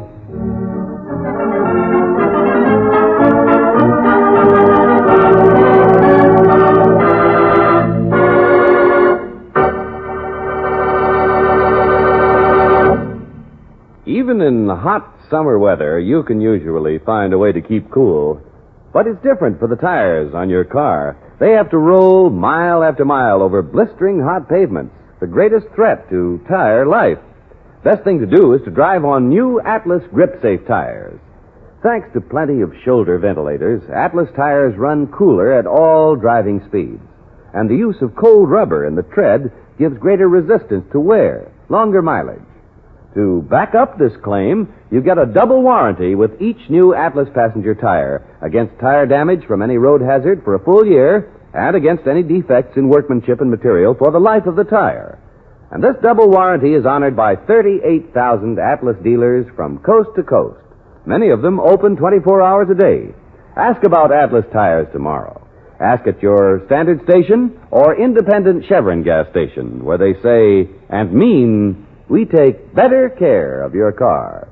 Even 14.06 14.40
in 14.40 14.68
hot 14.68 15.12
summer 15.30 15.58
weather, 15.58 15.98
you 15.98 16.22
can 16.22 16.40
usually 16.40 16.98
find 16.98 17.32
a 17.32 17.38
way 17.38 17.50
to 17.52 17.60
keep 17.60 17.90
cool. 17.90 18.40
But 18.96 19.06
it's 19.06 19.22
different 19.22 19.58
for 19.58 19.68
the 19.68 19.76
tires 19.76 20.32
on 20.32 20.48
your 20.48 20.64
car. 20.64 21.18
They 21.38 21.50
have 21.50 21.68
to 21.68 21.76
roll 21.76 22.30
mile 22.30 22.82
after 22.82 23.04
mile 23.04 23.42
over 23.42 23.60
blistering 23.60 24.18
hot 24.18 24.48
pavements, 24.48 24.94
the 25.20 25.26
greatest 25.26 25.66
threat 25.74 26.08
to 26.08 26.42
tire 26.48 26.86
life. 26.86 27.18
Best 27.84 28.04
thing 28.04 28.20
to 28.20 28.26
do 28.26 28.54
is 28.54 28.62
to 28.64 28.70
drive 28.70 29.04
on 29.04 29.28
new 29.28 29.60
Atlas 29.60 30.02
Grip 30.14 30.40
Safe 30.40 30.66
tires. 30.66 31.20
Thanks 31.82 32.08
to 32.14 32.22
plenty 32.22 32.62
of 32.62 32.72
shoulder 32.86 33.18
ventilators, 33.18 33.82
Atlas 33.94 34.30
tires 34.34 34.78
run 34.78 35.08
cooler 35.08 35.52
at 35.52 35.66
all 35.66 36.16
driving 36.16 36.64
speeds. 36.66 37.02
And 37.52 37.68
the 37.68 37.76
use 37.76 38.00
of 38.00 38.16
cold 38.16 38.48
rubber 38.48 38.86
in 38.86 38.94
the 38.94 39.02
tread 39.02 39.52
gives 39.78 39.98
greater 39.98 40.30
resistance 40.30 40.86
to 40.92 41.00
wear, 41.00 41.52
longer 41.68 42.00
mileage. 42.00 42.40
To 43.16 43.40
back 43.48 43.74
up 43.74 43.96
this 43.96 44.12
claim, 44.22 44.68
you 44.90 45.00
get 45.00 45.16
a 45.16 45.24
double 45.24 45.62
warranty 45.62 46.14
with 46.14 46.40
each 46.40 46.60
new 46.68 46.94
Atlas 46.94 47.28
passenger 47.34 47.74
tire 47.74 48.22
against 48.42 48.78
tire 48.78 49.06
damage 49.06 49.40
from 49.48 49.62
any 49.62 49.78
road 49.78 50.02
hazard 50.02 50.42
for 50.44 50.54
a 50.54 50.62
full 50.62 50.84
year 50.86 51.32
and 51.54 51.74
against 51.74 52.06
any 52.06 52.22
defects 52.22 52.76
in 52.76 52.90
workmanship 52.90 53.40
and 53.40 53.50
material 53.50 53.94
for 53.98 54.10
the 54.10 54.20
life 54.20 54.44
of 54.44 54.54
the 54.54 54.64
tire. 54.64 55.18
And 55.70 55.82
this 55.82 55.96
double 56.02 56.28
warranty 56.28 56.74
is 56.74 56.84
honored 56.84 57.16
by 57.16 57.36
38,000 57.36 58.58
Atlas 58.58 58.96
dealers 59.02 59.46
from 59.56 59.78
coast 59.78 60.10
to 60.16 60.22
coast, 60.22 60.60
many 61.06 61.30
of 61.30 61.40
them 61.40 61.58
open 61.58 61.96
24 61.96 62.42
hours 62.42 62.68
a 62.70 62.74
day. 62.74 63.14
Ask 63.56 63.82
about 63.84 64.12
Atlas 64.12 64.44
tires 64.52 64.88
tomorrow. 64.92 65.40
Ask 65.80 66.06
at 66.06 66.22
your 66.22 66.62
standard 66.66 67.02
station 67.04 67.58
or 67.70 67.98
independent 67.98 68.66
Chevron 68.68 69.02
gas 69.02 69.26
station 69.30 69.82
where 69.82 69.96
they 69.96 70.12
say 70.22 70.68
and 70.90 71.14
mean 71.14 71.85
we 72.08 72.24
take 72.24 72.74
better 72.74 73.10
care 73.10 73.62
of 73.62 73.74
your 73.74 73.92
car. 73.92 74.48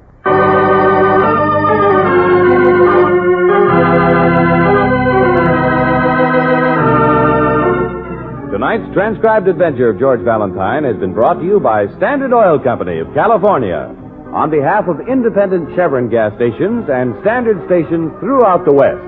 Tonight's 8.51 8.95
transcribed 8.95 9.47
adventure 9.47 9.91
of 9.91 9.99
George 9.99 10.21
Valentine 10.23 10.85
has 10.85 10.97
been 10.97 11.13
brought 11.13 11.35
to 11.35 11.45
you 11.45 11.61
by 11.61 11.87
Standard 11.97 12.33
Oil 12.33 12.59
Company 12.59 12.99
of 12.99 13.13
California 13.15 13.91
on 14.33 14.51
behalf 14.51 14.89
of 14.89 15.07
independent 15.07 15.71
Chevron 15.77 16.11
gas 16.11 16.35
stations 16.35 16.89
and 16.91 17.15
standard 17.23 17.59
stations 17.67 18.11
throughout 18.19 18.65
the 18.65 18.75
West. 18.75 19.03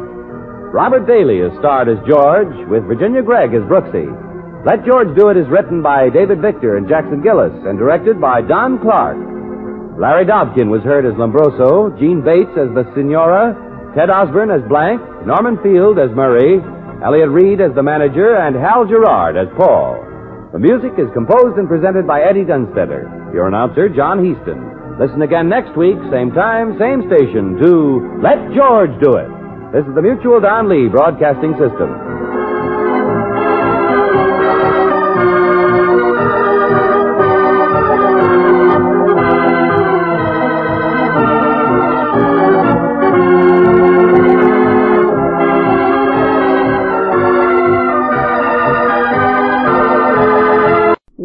Robert 0.70 1.06
Bailey 1.06 1.38
is 1.38 1.50
starred 1.59 1.88
as 1.88 1.98
George 2.06 2.54
with 2.68 2.87
Virginia 2.87 3.22
Gregg 3.22 3.54
as 3.54 3.62
Brooksy. 3.66 4.06
Let 4.66 4.83
George 4.83 5.14
Do 5.14 5.31
It 5.31 5.38
is 5.38 5.46
written 5.46 5.79
by 5.79 6.11
David 6.11 6.42
Victor 6.42 6.74
and 6.74 6.90
Jackson 6.90 7.22
Gillis 7.22 7.55
and 7.70 7.79
directed 7.79 8.20
by 8.20 8.42
Don 8.42 8.83
Clark. 8.83 9.14
Larry 9.94 10.26
Dobkin 10.26 10.74
was 10.74 10.83
heard 10.83 11.07
as 11.07 11.14
Lombroso, 11.14 11.94
Jeanne 12.02 12.18
Bates 12.18 12.50
as 12.59 12.74
the 12.74 12.83
Senora, 12.90 13.55
Ted 13.94 14.11
Osborne 14.11 14.50
as 14.50 14.66
Blank, 14.66 14.98
Norman 15.22 15.55
Field 15.62 16.02
as 16.02 16.11
Murray, 16.18 16.59
Elliott 16.98 17.31
Reid 17.31 17.62
as 17.62 17.79
the 17.79 17.83
manager, 17.87 18.42
and 18.42 18.59
Hal 18.59 18.83
Gerard 18.90 19.38
as 19.38 19.46
Paul. 19.55 20.02
The 20.50 20.59
music 20.59 20.98
is 20.98 21.14
composed 21.14 21.62
and 21.62 21.70
presented 21.70 22.02
by 22.02 22.26
Eddie 22.26 22.42
Dunstedter. 22.42 23.07
Your 23.31 23.46
announcer, 23.46 23.87
John 23.87 24.18
Heistand. 24.18 24.98
Listen 24.98 25.22
again 25.22 25.46
next 25.46 25.79
week, 25.79 25.94
same 26.11 26.35
time, 26.35 26.74
same 26.74 27.07
station, 27.07 27.55
to 27.62 28.18
Let 28.18 28.42
George 28.50 28.98
Do 28.98 29.14
It. 29.14 29.31
This 29.70 29.87
is 29.87 29.94
the 29.94 30.02
Mutual 30.02 30.42
Don 30.42 30.66
Lee 30.66 30.90
Broadcasting 30.90 31.55
System. 31.55 32.05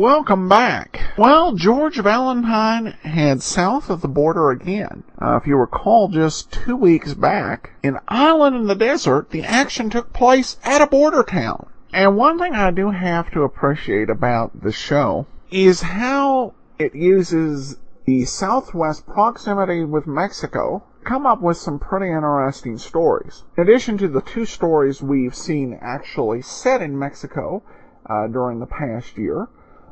Welcome 0.02 0.50
back. 0.50 1.00
Well, 1.16 1.54
George 1.54 1.98
Valentine 1.98 2.88
heads 3.04 3.46
south 3.46 3.88
of 3.92 4.02
the 4.02 4.08
border 4.08 4.50
again. 4.50 5.04
Uh, 5.22 5.36
if 5.36 5.46
you 5.46 5.56
recall, 5.56 6.08
just 6.08 6.52
two 6.52 6.76
weeks 6.76 7.14
back, 7.14 7.74
in 7.84 8.00
Island 8.08 8.56
in 8.56 8.66
the 8.66 8.74
Desert, 8.74 9.30
the 9.30 9.44
action 9.44 9.92
took 9.92 10.12
place 10.12 10.58
at 10.64 10.82
a 10.82 10.88
border 10.88 11.22
town. 11.22 11.68
And 11.94 12.18
one 12.18 12.40
thing 12.40 12.56
I 12.56 12.72
do 12.72 12.90
have 12.90 13.30
to 13.34 13.44
appreciate 13.44 14.10
about 14.10 14.64
the 14.64 14.72
show 14.72 15.28
is 15.52 15.82
how 15.82 16.56
it 16.80 16.96
uses 16.96 17.78
the 18.06 18.26
southwest 18.26 19.06
proximity 19.06 19.84
with 19.84 20.08
Mexico 20.08 20.82
come 21.04 21.28
up 21.28 21.44
with 21.44 21.58
some 21.58 21.78
pretty 21.78 22.08
interesting 22.08 22.80
stories. 22.80 23.44
In 23.56 23.62
addition 23.62 24.00
to 24.00 24.08
the 24.08 24.22
two 24.22 24.48
stories 24.48 25.04
we've 25.04 25.36
seen 25.36 25.78
actually 25.80 26.42
set 26.42 26.82
in 26.82 26.98
Mexico 26.98 27.62
uh, 28.08 28.26
during 28.26 28.60
the 28.60 28.66
past 28.66 29.16
year, 29.16 29.48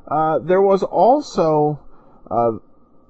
uh, 0.09 0.39
there 0.39 0.61
was 0.61 0.83
also 0.83 1.79
uh, 2.29 2.51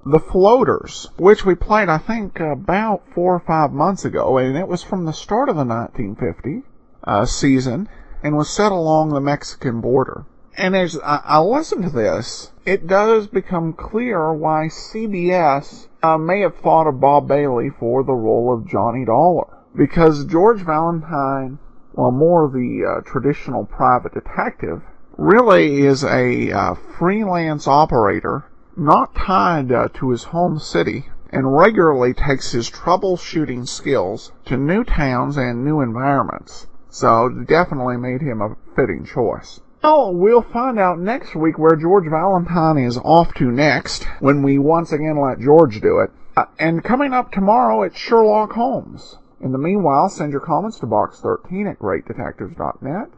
the 0.05 0.19
Floaters, 0.19 1.07
which 1.17 1.45
we 1.45 1.55
played, 1.55 1.89
I 1.89 1.97
think, 1.97 2.39
about 2.39 3.03
four 3.13 3.35
or 3.35 3.39
five 3.39 3.71
months 3.71 4.05
ago, 4.05 4.37
and 4.37 4.57
it 4.57 4.67
was 4.67 4.83
from 4.83 5.05
the 5.05 5.13
start 5.13 5.49
of 5.49 5.55
the 5.55 5.65
1950 5.65 6.63
uh, 7.03 7.25
season 7.25 7.87
and 8.23 8.35
was 8.35 8.49
set 8.49 8.71
along 8.71 9.09
the 9.09 9.21
Mexican 9.21 9.81
border. 9.81 10.25
And 10.57 10.75
as 10.75 10.99
I, 11.03 11.39
listen 11.39 11.81
to 11.83 11.89
this, 11.89 12.51
it 12.65 12.85
does 12.85 13.27
become 13.27 13.71
clear 13.71 14.33
why 14.33 14.67
CBS 14.67 15.87
uh, 16.03 16.17
may 16.17 16.41
have 16.41 16.57
thought 16.57 16.87
of 16.87 16.99
Bob 16.99 17.29
Bailey 17.29 17.69
for 17.69 18.03
the 18.03 18.13
role 18.13 18.53
of 18.53 18.67
Johnny 18.67 19.05
Dollar. 19.05 19.47
Because 19.73 20.25
George 20.25 20.61
Valentine, 20.61 21.59
well, 21.93 22.11
more 22.11 22.49
the 22.49 22.83
uh, 22.83 23.01
traditional 23.09 23.65
private 23.65 24.13
detective, 24.13 24.81
really 25.19 25.81
is 25.81 26.03
a 26.03 26.49
uh, 26.51 26.73
freelance 26.73 27.67
operator, 27.67 28.45
not 28.77 29.13
tied 29.13 29.69
uh, 29.69 29.89
to 29.93 30.11
his 30.11 30.23
home 30.23 30.57
city, 30.57 31.09
and 31.29 31.57
regularly 31.57 32.13
takes 32.13 32.53
his 32.53 32.71
troubleshooting 32.71 33.67
skills 33.67 34.31
to 34.45 34.55
new 34.55 34.83
towns 34.83 35.35
and 35.35 35.65
new 35.65 35.81
environments. 35.81 36.67
So 36.89 37.29
definitely 37.29 37.97
made 37.97 38.21
him 38.21 38.41
a 38.41 38.55
fitting 38.75 39.05
choice. 39.05 39.59
Well, 39.83 40.13
we'll 40.13 40.41
find 40.41 40.79
out 40.79 40.99
next 40.99 41.35
week 41.35 41.59
where 41.59 41.75
George 41.75 42.09
Valentine 42.09 42.77
is 42.77 42.97
off 42.97 43.33
to 43.35 43.51
next 43.51 44.05
when 44.19 44.41
we 44.41 44.57
once 44.57 44.91
again 44.91 45.19
let 45.19 45.39
George 45.39 45.81
do 45.81 45.99
it. 45.99 46.11
Uh, 46.35 46.45
and 46.57 46.83
coming 46.83 47.13
up 47.13 47.31
tomorrow, 47.31 47.83
it's 47.83 47.97
Sherlock 47.97 48.53
Holmes. 48.53 49.17
In 49.41 49.51
the 49.51 49.57
meanwhile, 49.57 50.09
send 50.09 50.31
your 50.31 50.41
comments 50.41 50.79
to 50.79 50.87
box13 50.87 51.69
at 51.69 51.79
greatdetectives.net. 51.79 53.09